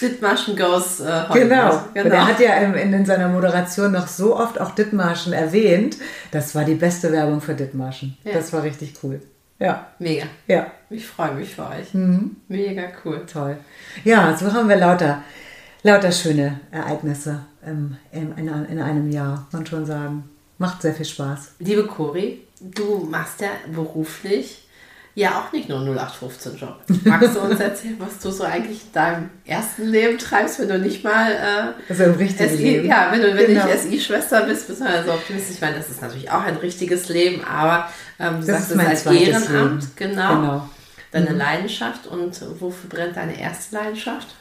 Dithmarschen 0.00 0.56
Goes 0.56 1.00
äh, 1.00 1.24
Genau. 1.32 1.82
genau. 1.94 2.04
Und 2.04 2.12
er 2.12 2.26
hat 2.28 2.38
ja 2.38 2.54
in, 2.58 2.92
in, 2.92 3.04
seiner 3.04 3.28
Moderation 3.28 3.90
noch 3.90 4.06
so 4.06 4.36
oft 4.36 4.60
auch 4.60 4.70
Dithmarschen 4.70 5.32
erwähnt. 5.32 5.96
Das 6.30 6.54
war 6.54 6.64
die 6.64 6.74
beste 6.74 7.10
Werbung 7.10 7.40
für 7.40 7.54
Dithmarschen. 7.54 8.16
Ja. 8.22 8.34
Das 8.34 8.52
war 8.52 8.62
richtig 8.62 8.94
cool. 9.02 9.20
Ja. 9.58 9.88
Mega. 9.98 10.26
Ja. 10.46 10.66
Ich 10.90 11.06
freue 11.06 11.34
mich 11.34 11.54
für 11.54 11.62
euch. 11.62 11.92
Mhm. 11.92 12.36
Mega 12.48 12.84
cool. 13.04 13.24
Toll. 13.30 13.56
Ja, 14.04 14.36
so 14.36 14.52
haben 14.52 14.68
wir 14.68 14.76
lauter, 14.76 15.22
lauter 15.86 16.12
schöne 16.12 16.60
Ereignisse 16.70 17.40
in, 17.64 17.96
in, 18.12 18.48
in 18.48 18.80
einem 18.80 19.10
Jahr, 19.10 19.46
man 19.52 19.66
schon 19.66 19.86
sagen. 19.86 20.28
Macht 20.58 20.82
sehr 20.82 20.94
viel 20.94 21.06
Spaß. 21.06 21.52
Liebe 21.58 21.86
Cori, 21.86 22.42
du 22.60 23.06
machst 23.10 23.40
ja 23.40 23.48
beruflich 23.72 24.62
ja 25.14 25.40
auch 25.40 25.52
nicht 25.52 25.68
nur 25.68 25.78
0815-Job. 25.80 26.76
Magst 27.04 27.36
du 27.36 27.40
uns 27.40 27.58
erzählen, 27.58 27.96
was 27.98 28.18
du 28.18 28.30
so 28.30 28.44
eigentlich 28.44 28.82
in 28.84 28.92
deinem 28.92 29.30
ersten 29.46 29.86
Leben 29.86 30.18
treibst, 30.18 30.58
wenn 30.58 30.68
du 30.68 30.78
nicht 30.78 31.04
mal 31.04 31.32
äh, 31.32 31.90
also 31.90 32.04
im 32.04 32.14
richtigen 32.14 32.50
SI, 32.50 32.62
Leben. 32.62 32.86
Ja, 32.86 33.08
wenn 33.10 33.22
du 33.22 33.34
wenn 33.34 33.46
genau. 33.46 33.66
nicht 33.66 33.78
SI-Schwester 33.78 34.42
bist, 34.42 34.68
bist 34.68 34.80
du 34.80 34.84
halt 34.84 35.06
so 35.06 35.12
optimistisch. 35.12 35.56
Ich 35.56 35.60
meine, 35.60 35.78
das 35.78 35.88
ist 35.88 36.02
natürlich 36.02 36.30
auch 36.30 36.42
ein 36.42 36.56
richtiges 36.56 37.08
Leben, 37.08 37.42
aber 37.44 37.90
ähm, 38.18 38.40
du 38.40 38.46
das 38.46 38.68
sagst 38.68 38.72
es 38.72 38.78
als 38.78 39.06
Ehrenamt, 39.06 39.96
genau. 39.96 40.36
genau. 40.36 40.68
Deine 41.12 41.30
mhm. 41.30 41.38
Leidenschaft 41.38 42.06
und 42.06 42.38
wofür 42.60 42.90
brennt 42.90 43.16
deine 43.16 43.40
erste 43.40 43.76
Leidenschaft? 43.76 44.34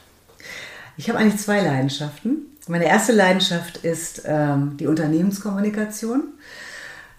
Ich 0.98 1.10
habe 1.10 1.20
eigentlich 1.20 1.42
zwei 1.42 1.62
Leidenschaften. 1.62 2.58
Meine 2.68 2.86
erste 2.86 3.12
Leidenschaft 3.12 3.78
ist 3.78 4.24
ähm, 4.26 4.78
die 4.78 4.88
Unternehmenskommunikation 4.88 6.34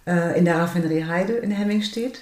äh, 0.07 0.39
in 0.39 0.45
der 0.45 0.59
Raffinerie 0.59 1.05
Heide 1.05 1.35
in 1.35 1.51
Hemmingstedt. 1.51 2.21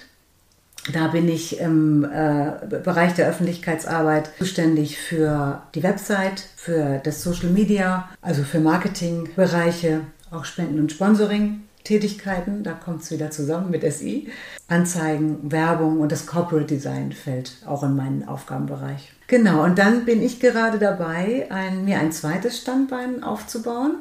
Da 0.93 1.07
bin 1.07 1.27
ich 1.27 1.59
im 1.59 2.03
äh, 2.03 2.51
Bereich 2.83 3.15
der 3.15 3.27
Öffentlichkeitsarbeit 3.27 4.29
zuständig 4.37 4.99
für 4.99 5.63
die 5.73 5.81
Website, 5.81 6.43
für 6.55 6.99
das 7.03 7.23
Social 7.23 7.49
Media, 7.49 8.09
also 8.21 8.43
für 8.43 8.59
Marketingbereiche, 8.59 10.01
auch 10.29 10.45
Spenden 10.45 10.79
und 10.79 10.91
Sponsoring. 10.91 11.61
Tätigkeiten, 11.85 12.63
da 12.63 12.73
kommt 12.73 13.03
es 13.03 13.11
wieder 13.11 13.31
zusammen 13.31 13.71
mit 13.71 13.89
SI. 13.89 14.29
Anzeigen, 14.67 15.51
Werbung 15.51 15.99
und 15.99 16.11
das 16.11 16.25
Corporate 16.25 16.67
Design 16.67 17.13
fällt 17.13 17.53
auch 17.65 17.83
in 17.83 17.95
meinen 17.95 18.27
Aufgabenbereich. 18.27 19.13
Genau, 19.27 19.63
und 19.63 19.79
dann 19.79 20.05
bin 20.05 20.21
ich 20.21 20.39
gerade 20.39 20.79
dabei, 20.79 21.47
ein, 21.49 21.85
mir 21.85 21.99
ein 21.99 22.11
zweites 22.11 22.59
Standbein 22.59 23.23
aufzubauen. 23.23 23.99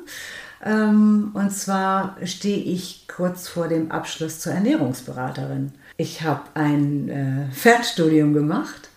Ähm, 0.65 1.31
und 1.35 1.53
zwar 1.53 2.17
stehe 2.25 2.63
ich 2.63 3.07
kurz 3.15 3.49
vor 3.49 3.69
dem 3.69 3.91
Abschluss 3.91 4.41
zur 4.41 4.53
Ernährungsberaterin. 4.53 5.73
Ich 5.97 6.23
habe 6.23 6.43
ein 6.55 7.09
äh, 7.09 7.53
Fernstudium 7.55 8.33
gemacht. 8.33 8.89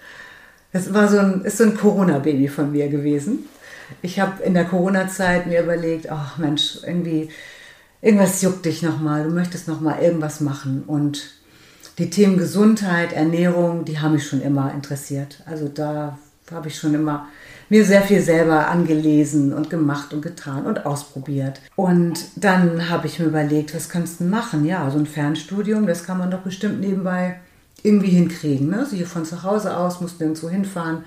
Das 0.71 0.93
war 0.93 1.07
so 1.07 1.19
ein, 1.19 1.43
ist 1.43 1.57
so 1.57 1.65
ein 1.65 1.77
Corona-Baby 1.77 2.47
von 2.47 2.71
mir 2.71 2.87
gewesen. 2.87 3.47
Ich 4.01 4.19
habe 4.19 4.43
in 4.43 4.53
der 4.53 4.65
Corona-Zeit 4.65 5.47
mir 5.47 5.61
überlegt, 5.61 6.11
ach 6.11 6.37
Mensch, 6.37 6.79
irgendwie 6.85 7.29
irgendwas 8.01 8.41
juckt 8.41 8.65
dich 8.65 8.81
nochmal, 8.81 9.23
du 9.23 9.29
möchtest 9.29 9.67
nochmal 9.67 10.01
irgendwas 10.01 10.41
machen. 10.41 10.83
Und 10.85 11.31
die 11.97 12.09
Themen 12.09 12.37
Gesundheit, 12.37 13.13
Ernährung, 13.13 13.85
die 13.85 13.99
haben 13.99 14.13
mich 14.13 14.27
schon 14.27 14.41
immer 14.41 14.73
interessiert. 14.73 15.41
Also 15.45 15.67
da 15.67 16.17
habe 16.51 16.67
ich 16.67 16.77
schon 16.77 16.93
immer 16.93 17.27
mir 17.69 17.83
sehr 17.83 18.01
viel 18.01 18.21
selber 18.21 18.67
angelesen 18.67 19.51
und 19.51 19.69
gemacht 19.69 20.13
und 20.13 20.21
getan 20.21 20.65
und 20.65 20.85
ausprobiert. 20.85 21.59
Und 21.75 22.19
dann 22.35 22.89
habe 22.89 23.07
ich 23.07 23.19
mir 23.19 23.25
überlegt, 23.25 23.75
was 23.75 23.89
kannst 23.89 24.19
du 24.19 24.23
machen? 24.25 24.65
Ja, 24.65 24.89
so 24.89 24.97
ein 24.97 25.05
Fernstudium, 25.05 25.85
das 25.85 26.05
kann 26.05 26.17
man 26.17 26.31
doch 26.31 26.39
bestimmt 26.39 26.79
nebenbei 26.79 27.39
irgendwie 27.83 28.09
hinkriegen. 28.09 28.69
Ne? 28.69 28.79
Also 28.79 28.95
hier 28.95 29.07
von 29.07 29.25
zu 29.25 29.43
Hause 29.43 29.75
aus, 29.75 30.01
musst 30.01 30.19
nirgendwo 30.19 30.49
hinfahren. 30.49 31.03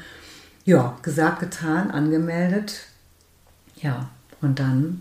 Ja, 0.65 0.97
gesagt, 1.03 1.41
getan, 1.41 1.91
angemeldet. 1.91 2.83
Ja, 3.81 4.11
und 4.43 4.59
dann 4.59 5.01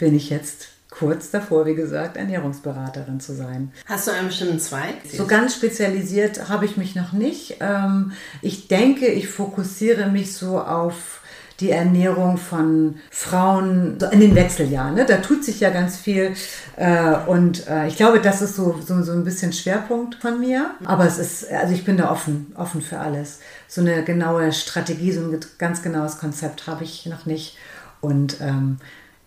bin 0.00 0.16
ich 0.16 0.30
jetzt 0.30 0.68
kurz 0.90 1.30
davor, 1.30 1.66
wie 1.66 1.74
gesagt, 1.74 2.16
Ernährungsberaterin 2.16 3.20
zu 3.20 3.34
sein. 3.34 3.70
Hast 3.86 4.08
du 4.08 4.12
einen 4.12 4.26
bestimmten 4.26 4.58
Zweig? 4.58 4.96
So 5.12 5.26
ganz 5.26 5.54
spezialisiert 5.54 6.48
habe 6.48 6.64
ich 6.64 6.76
mich 6.76 6.96
noch 6.96 7.12
nicht. 7.12 7.58
Ähm, 7.60 8.12
ich 8.42 8.66
denke, 8.66 9.06
ich 9.06 9.28
fokussiere 9.28 10.08
mich 10.08 10.34
so 10.34 10.60
auf 10.60 11.20
die 11.60 11.70
Ernährung 11.70 12.38
von 12.38 12.96
Frauen 13.10 13.98
in 14.10 14.20
den 14.20 14.34
Wechseljahren. 14.34 14.94
Ne? 14.94 15.04
Da 15.04 15.18
tut 15.18 15.44
sich 15.44 15.60
ja 15.60 15.68
ganz 15.68 15.98
viel. 15.98 16.34
Äh, 16.76 17.16
und 17.26 17.68
äh, 17.68 17.86
ich 17.86 17.96
glaube, 17.96 18.20
das 18.20 18.40
ist 18.40 18.56
so, 18.56 18.80
so, 18.84 19.02
so 19.02 19.12
ein 19.12 19.24
bisschen 19.24 19.52
Schwerpunkt 19.52 20.16
von 20.16 20.40
mir. 20.40 20.70
Aber 20.84 21.04
es 21.04 21.18
ist, 21.18 21.52
also 21.52 21.74
ich 21.74 21.84
bin 21.84 21.98
da 21.98 22.10
offen, 22.10 22.52
offen 22.56 22.80
für 22.80 22.98
alles. 22.98 23.40
So 23.68 23.82
eine 23.82 24.02
genaue 24.04 24.52
Strategie, 24.52 25.12
so 25.12 25.20
ein 25.20 25.38
ganz 25.58 25.82
genaues 25.82 26.18
Konzept 26.18 26.66
habe 26.66 26.84
ich 26.84 27.04
noch 27.06 27.26
nicht. 27.26 27.58
Und 28.00 28.40
ähm, 28.40 28.78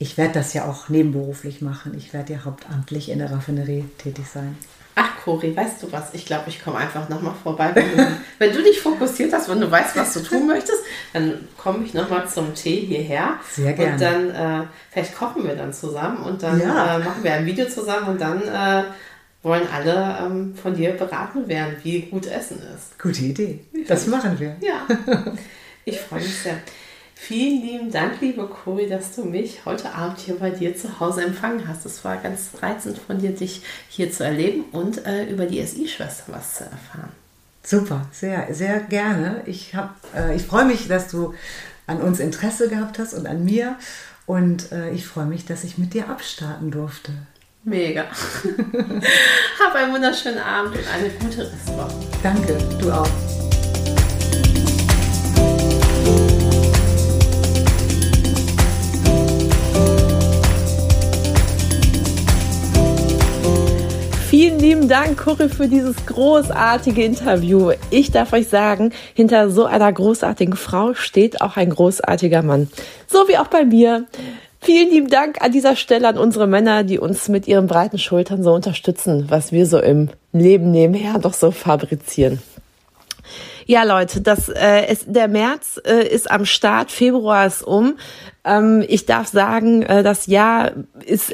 ich 0.04 0.18
werde 0.18 0.34
das 0.34 0.54
ja 0.54 0.66
auch 0.66 0.90
nebenberuflich 0.90 1.62
machen. 1.62 1.94
Ich 1.98 2.12
werde 2.12 2.34
ja 2.34 2.40
hauptamtlich 2.44 3.10
in 3.10 3.20
der 3.20 3.32
Raffinerie 3.32 3.86
tätig 3.98 4.26
sein. 4.28 4.58
Ach, 4.96 5.10
Cori, 5.24 5.56
weißt 5.56 5.82
du 5.82 5.94
was? 5.94 6.14
Ich 6.14 6.26
glaube, 6.26 6.50
ich 6.50 6.62
komme 6.62 6.76
einfach 6.76 7.08
nochmal 7.08 7.34
vorbei. 7.42 7.72
Wenn 7.74 7.96
du, 7.96 8.08
wenn 8.38 8.54
du, 8.54 8.62
dich 8.62 8.82
fokussiert 8.82 9.32
hast, 9.32 9.48
wenn 9.48 9.62
du 9.62 9.72
weißt, 9.72 9.96
was 9.96 10.14
du 10.14 10.20
tun 10.20 10.46
möchtest, 10.46 10.80
dann 11.14 11.48
komme 11.58 11.86
ich 11.86 11.94
nochmal 11.94 12.28
zum 12.28 12.54
Tee 12.54 12.82
hierher. 12.82 13.36
Sehr 13.50 13.72
gerne. 13.72 13.94
Und 13.94 14.02
dann, 14.02 14.64
äh, 14.64 14.68
vielleicht 14.92 15.16
kochen 15.16 15.48
wir 15.48 15.56
dann 15.56 15.72
zusammen 15.72 16.18
und 16.18 16.44
dann 16.44 16.60
ja. 16.60 16.98
äh, 16.98 17.00
machen 17.00 17.24
wir 17.24 17.34
ein 17.36 17.46
Video 17.46 17.66
zusammen 17.70 18.10
und 18.10 18.20
dann 18.20 18.42
äh, 18.42 18.84
wollen 19.42 19.68
alle 19.74 20.18
ähm, 20.22 20.54
von 20.54 20.76
dir 20.76 20.92
beraten 20.92 21.48
werden, 21.48 21.78
wie 21.84 22.02
gut 22.02 22.26
Essen 22.26 22.62
ist. 22.76 23.00
Gute 23.00 23.22
Idee. 23.22 23.62
Das 23.88 24.06
machen 24.08 24.38
wir. 24.38 24.58
Ja. 24.60 24.86
Ich 25.86 26.00
freue 26.00 26.22
mich 26.22 26.38
sehr. 26.38 26.58
Vielen 27.26 27.62
lieben 27.62 27.90
Dank, 27.90 28.20
liebe 28.20 28.46
Cori, 28.48 28.90
dass 28.90 29.16
du 29.16 29.24
mich 29.24 29.64
heute 29.64 29.96
Abend 29.96 30.20
hier 30.20 30.36
bei 30.36 30.50
dir 30.50 30.76
zu 30.76 31.00
Hause 31.00 31.24
empfangen 31.24 31.70
hast. 31.70 31.86
Es 31.86 32.04
war 32.04 32.18
ganz 32.18 32.50
reizend 32.62 32.98
von 32.98 33.20
dir, 33.20 33.32
dich 33.32 33.62
hier 33.88 34.12
zu 34.12 34.26
erleben 34.26 34.66
und 34.74 35.06
äh, 35.06 35.24
über 35.30 35.46
die 35.46 35.66
SI-Schwester 35.66 36.34
was 36.34 36.56
zu 36.56 36.66
erfahren. 36.66 37.14
Super, 37.64 38.06
sehr, 38.12 38.54
sehr 38.54 38.82
gerne. 38.82 39.42
Ich, 39.46 39.74
äh, 40.14 40.36
ich 40.36 40.44
freue 40.44 40.66
mich, 40.66 40.90
dass 40.90 41.08
du 41.08 41.34
an 41.88 42.02
uns 42.02 42.20
Interesse 42.20 42.68
gehabt 42.68 43.00
hast 43.00 43.14
und 43.14 43.26
an 43.26 43.46
mir. 43.46 43.78
Und 44.26 44.74
äh, 44.74 44.92
ich 44.92 45.08
freue 45.08 45.26
mich, 45.26 45.46
dass 45.46 45.64
ich 45.64 45.78
mit 45.78 45.94
dir 45.94 46.10
abstarten 46.10 46.72
durfte. 46.72 47.14
Mega. 47.64 48.04
Hab 49.64 49.76
einen 49.76 49.94
wunderschönen 49.94 50.40
Abend 50.40 50.76
und 50.76 50.88
eine 50.94 51.10
gute 51.10 51.50
Restwoche. 51.50 52.06
Danke, 52.22 52.58
du 52.82 52.92
auch. 52.92 53.08
Vielen 64.44 64.60
lieben 64.60 64.90
Dank, 64.90 65.24
Cory, 65.24 65.48
für 65.48 65.70
dieses 65.70 66.06
großartige 66.06 67.02
Interview. 67.02 67.72
Ich 67.92 68.12
darf 68.12 68.34
euch 68.34 68.50
sagen, 68.50 68.92
hinter 69.14 69.50
so 69.50 69.64
einer 69.64 69.90
großartigen 69.90 70.58
Frau 70.58 70.96
steht 70.96 71.40
auch 71.40 71.56
ein 71.56 71.70
großartiger 71.70 72.44
Mann. 72.44 72.70
So 73.08 73.30
wie 73.30 73.38
auch 73.38 73.48
bei 73.48 73.64
mir. 73.64 74.06
Vielen 74.60 74.90
lieben 74.90 75.08
Dank 75.08 75.42
an 75.42 75.54
dieser 75.54 75.78
Stelle 75.78 76.10
an 76.10 76.18
unsere 76.18 76.46
Männer, 76.46 76.84
die 76.84 77.00
uns 77.00 77.30
mit 77.30 77.48
ihren 77.48 77.68
breiten 77.68 77.98
Schultern 77.98 78.44
so 78.44 78.52
unterstützen, 78.54 79.28
was 79.30 79.54
wir 79.54 79.66
so 79.66 79.80
im 79.80 80.10
Leben 80.34 80.72
nebenher 80.72 81.20
doch 81.20 81.34
so 81.34 81.52
fabrizieren. 81.52 82.42
Ja, 83.66 83.84
Leute, 83.84 84.20
das 84.20 84.50
äh, 84.50 84.92
ist, 84.92 85.06
der 85.08 85.30
März 85.30 85.80
äh, 85.86 86.06
ist 86.06 86.30
am 86.30 86.46
Start, 86.46 86.92
Februar 86.92 87.46
ist 87.46 87.62
um. 87.62 87.96
Ähm, 88.44 88.84
ich 88.90 89.06
darf 89.06 89.30
sagen, 89.30 89.84
äh, 89.84 90.04
das 90.04 90.28
Jahr 90.28 90.74
ist 91.06 91.34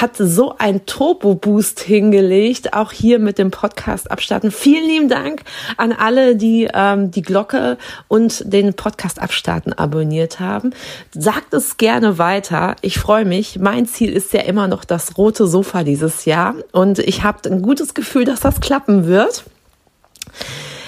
hat 0.00 0.16
so 0.16 0.54
ein 0.58 0.86
Turbo-Boost 0.86 1.80
hingelegt, 1.80 2.72
auch 2.72 2.92
hier 2.92 3.18
mit 3.18 3.38
dem 3.38 3.50
Podcast 3.50 4.10
abstarten. 4.10 4.50
Vielen 4.50 4.86
lieben 4.86 5.08
Dank 5.08 5.42
an 5.76 5.92
alle, 5.92 6.36
die 6.36 6.68
ähm, 6.72 7.10
die 7.10 7.22
Glocke 7.22 7.78
und 8.08 8.42
den 8.52 8.74
Podcast 8.74 9.20
abstarten 9.20 9.72
abonniert 9.72 10.40
haben. 10.40 10.70
Sagt 11.12 11.54
es 11.54 11.76
gerne 11.76 12.18
weiter. 12.18 12.76
Ich 12.80 12.98
freue 12.98 13.24
mich. 13.24 13.58
Mein 13.58 13.86
Ziel 13.86 14.12
ist 14.12 14.32
ja 14.32 14.40
immer 14.40 14.68
noch 14.68 14.84
das 14.84 15.16
rote 15.18 15.46
Sofa 15.46 15.84
dieses 15.84 16.24
Jahr 16.24 16.54
und 16.72 16.98
ich 16.98 17.22
habe 17.22 17.48
ein 17.50 17.62
gutes 17.62 17.94
Gefühl, 17.94 18.24
dass 18.24 18.40
das 18.40 18.60
klappen 18.60 19.06
wird. 19.06 19.44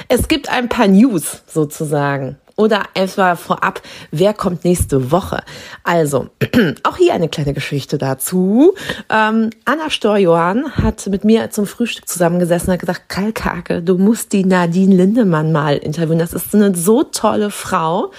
Es 0.08 0.28
gibt 0.28 0.48
ein 0.48 0.68
paar 0.68 0.88
News 0.88 1.42
sozusagen. 1.46 2.36
Oder 2.56 2.84
erstmal 2.94 3.36
vorab, 3.36 3.82
wer 4.12 4.32
kommt 4.32 4.64
nächste 4.64 5.10
Woche? 5.10 5.42
Also, 5.82 6.28
auch 6.84 6.96
hier 6.96 7.12
eine 7.14 7.28
kleine 7.28 7.52
Geschichte 7.52 7.98
dazu. 7.98 8.74
Ähm, 9.10 9.50
Anna 9.64 9.90
Storjohann 9.90 10.76
hat 10.76 11.06
mit 11.08 11.24
mir 11.24 11.50
zum 11.50 11.66
Frühstück 11.66 12.08
zusammengesessen 12.08 12.68
und 12.68 12.74
hat 12.74 12.80
gesagt, 12.80 13.08
Kalkake, 13.08 13.82
du 13.82 13.98
musst 13.98 14.32
die 14.32 14.44
Nadine 14.44 14.94
Lindemann 14.94 15.50
mal 15.50 15.76
interviewen. 15.76 16.18
Das 16.20 16.32
ist 16.32 16.54
eine 16.54 16.74
so 16.76 17.02
tolle 17.02 17.50
Frau. 17.50 18.12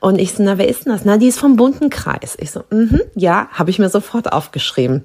Und 0.00 0.18
ich 0.18 0.32
so, 0.32 0.42
na, 0.42 0.56
wer 0.56 0.68
ist 0.68 0.86
denn 0.86 0.92
das? 0.92 1.04
Na, 1.04 1.18
die 1.18 1.28
ist 1.28 1.38
vom 1.38 1.56
bunten 1.56 1.90
Kreis. 1.90 2.36
Ich 2.40 2.50
so, 2.50 2.64
mhm, 2.70 3.02
ja, 3.14 3.48
habe 3.52 3.70
ich 3.70 3.78
mir 3.78 3.90
sofort 3.90 4.32
aufgeschrieben. 4.32 5.04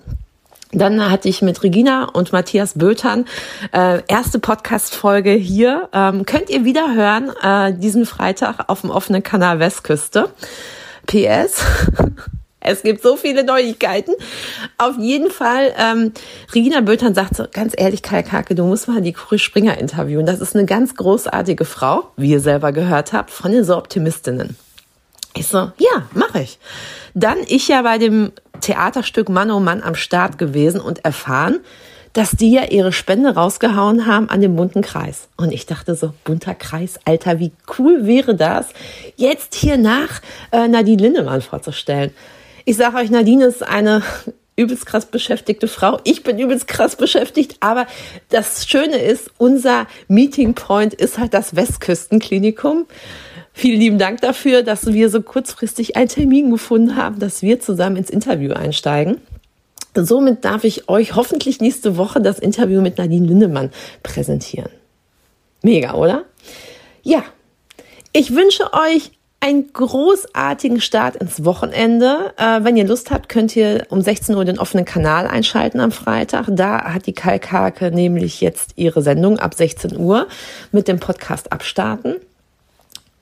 Dann 0.73 1.09
hatte 1.09 1.29
ich 1.29 1.41
mit 1.41 1.61
Regina 1.63 2.05
und 2.05 2.31
Matthias 2.31 2.73
Bötern 2.77 3.25
äh, 3.71 4.01
erste 4.07 4.39
Podcast-Folge 4.39 5.31
hier. 5.31 5.89
Ähm, 5.93 6.25
könnt 6.25 6.49
ihr 6.49 6.65
wieder 6.65 6.95
hören, 6.95 7.31
äh, 7.41 7.77
diesen 7.77 8.05
Freitag 8.05 8.69
auf 8.69 8.81
dem 8.81 8.89
offenen 8.89 9.23
Kanal 9.23 9.59
Westküste. 9.59 10.29
PS. 11.05 11.63
Es 12.65 12.81
gibt 12.81 13.03
so 13.03 13.17
viele 13.17 13.43
Neuigkeiten. 13.43 14.13
Auf 14.77 14.97
jeden 14.97 15.29
Fall, 15.29 15.73
ähm, 15.77 16.13
Regina 16.55 16.79
Bötern 16.79 17.13
sagt 17.13 17.35
so, 17.35 17.45
ganz 17.51 17.73
ehrlich, 17.75 18.01
Kai 18.03 18.23
Kake, 18.23 18.55
du 18.55 18.63
musst 18.63 18.87
mal 18.87 19.01
die 19.01 19.11
Kuri 19.11 19.37
Springer 19.37 19.77
interviewen. 19.77 20.25
Das 20.25 20.39
ist 20.39 20.55
eine 20.55 20.65
ganz 20.65 20.95
großartige 20.95 21.65
Frau, 21.65 22.11
wie 22.15 22.31
ihr 22.31 22.39
selber 22.39 22.71
gehört 22.71 23.11
habt, 23.11 23.31
von 23.31 23.51
den 23.51 23.65
so 23.65 23.75
Optimistinnen. 23.75 24.55
Ich 25.35 25.47
so, 25.47 25.71
ja, 25.77 26.07
mache 26.13 26.41
ich. 26.41 26.59
Dann 27.13 27.37
ich 27.47 27.67
ja 27.67 27.81
bei 27.81 27.97
dem 27.97 28.31
Theaterstück 28.61 29.29
Mann 29.29 29.51
oh 29.51 29.59
Mann 29.59 29.81
am 29.81 29.95
Start 29.95 30.37
gewesen 30.37 30.79
und 30.79 31.03
erfahren, 31.03 31.59
dass 32.13 32.31
die 32.31 32.51
ja 32.51 32.65
ihre 32.65 32.93
Spende 32.93 33.33
rausgehauen 33.33 34.05
haben 34.05 34.29
an 34.29 34.41
den 34.41 34.55
bunten 34.55 34.81
Kreis. 34.83 35.27
Und 35.35 35.51
ich 35.51 35.65
dachte 35.65 35.95
so, 35.95 36.13
bunter 36.23 36.53
Kreis, 36.53 36.99
Alter, 37.05 37.39
wie 37.39 37.51
cool 37.77 38.05
wäre 38.05 38.35
das, 38.35 38.67
jetzt 39.15 39.55
hier 39.55 39.77
nach 39.77 40.21
äh, 40.51 40.67
Nadine 40.67 41.01
Lindemann 41.01 41.41
vorzustellen. 41.41 42.11
Ich 42.65 42.77
sage 42.77 42.97
euch, 42.97 43.09
Nadine 43.09 43.45
ist 43.45 43.63
eine 43.63 44.03
übelst 44.55 44.85
krass 44.85 45.07
beschäftigte 45.07 45.67
Frau. 45.67 45.99
Ich 46.03 46.21
bin 46.21 46.37
übelst 46.37 46.67
krass 46.67 46.95
beschäftigt, 46.95 47.57
aber 47.59 47.87
das 48.29 48.67
Schöne 48.67 48.97
ist, 48.97 49.31
unser 49.39 49.87
Meeting 50.07 50.53
Point 50.53 50.93
ist 50.93 51.17
halt 51.17 51.33
das 51.33 51.55
Westküstenklinikum. 51.55 52.85
Vielen 53.53 53.79
lieben 53.79 53.97
Dank 53.99 54.21
dafür, 54.21 54.63
dass 54.63 54.87
wir 54.87 55.09
so 55.09 55.21
kurzfristig 55.21 55.95
einen 55.95 56.07
Termin 56.07 56.49
gefunden 56.49 56.95
haben, 56.95 57.19
dass 57.19 57.43
wir 57.43 57.59
zusammen 57.59 57.97
ins 57.97 58.09
Interview 58.09 58.51
einsteigen. 58.53 59.21
Somit 59.95 60.43
darf 60.43 60.63
ich 60.63 60.89
euch 60.89 61.15
hoffentlich 61.15 61.61
nächste 61.61 61.95
Woche 61.97 62.19
das 62.19 62.39
Interview 62.39 62.81
mit 62.81 62.97
Nadine 62.97 63.27
Lindemann 63.27 63.69
präsentieren. 64.01 64.71
Mega, 65.61 65.93
oder? 65.93 66.25
Ja, 67.03 67.23
ich 68.11 68.33
wünsche 68.35 68.73
euch 68.73 69.11
einen 69.39 69.71
großartigen 69.71 70.81
Start 70.81 71.17
ins 71.17 71.43
Wochenende. 71.45 72.33
Äh, 72.37 72.63
wenn 72.63 72.77
ihr 72.77 72.87
Lust 72.87 73.11
habt, 73.11 73.27
könnt 73.27 73.55
ihr 73.55 73.85
um 73.89 74.01
16 74.01 74.35
Uhr 74.35 74.45
den 74.45 74.57
offenen 74.57 74.85
Kanal 74.85 75.27
einschalten 75.27 75.79
am 75.79 75.91
Freitag. 75.91 76.47
Da 76.49 76.93
hat 76.93 77.05
die 77.07 77.13
Kalkake 77.13 77.91
nämlich 77.91 78.41
jetzt 78.41 78.71
ihre 78.77 79.01
Sendung 79.01 79.39
ab 79.39 79.53
16 79.53 79.97
Uhr 79.97 80.27
mit 80.71 80.87
dem 80.87 80.99
Podcast 80.99 81.51
abstarten. 81.51 82.15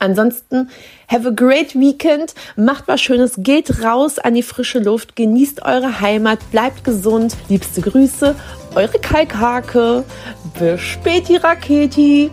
Ansonsten, 0.02 0.68
have 1.06 1.28
a 1.28 1.30
great 1.30 1.76
weekend, 1.76 2.34
macht 2.56 2.88
was 2.88 3.00
Schönes, 3.00 3.34
geht 3.38 3.84
raus 3.84 4.18
an 4.18 4.34
die 4.34 4.42
frische 4.42 4.80
Luft, 4.80 5.14
genießt 5.14 5.64
eure 5.64 6.00
Heimat, 6.00 6.40
bleibt 6.50 6.82
gesund. 6.82 7.36
Liebste 7.48 7.82
Grüße, 7.82 8.34
eure 8.74 8.98
Kalkhake. 8.98 10.02
Bis 10.58 10.80
späti 10.80 11.36
Raketi. 11.36 12.32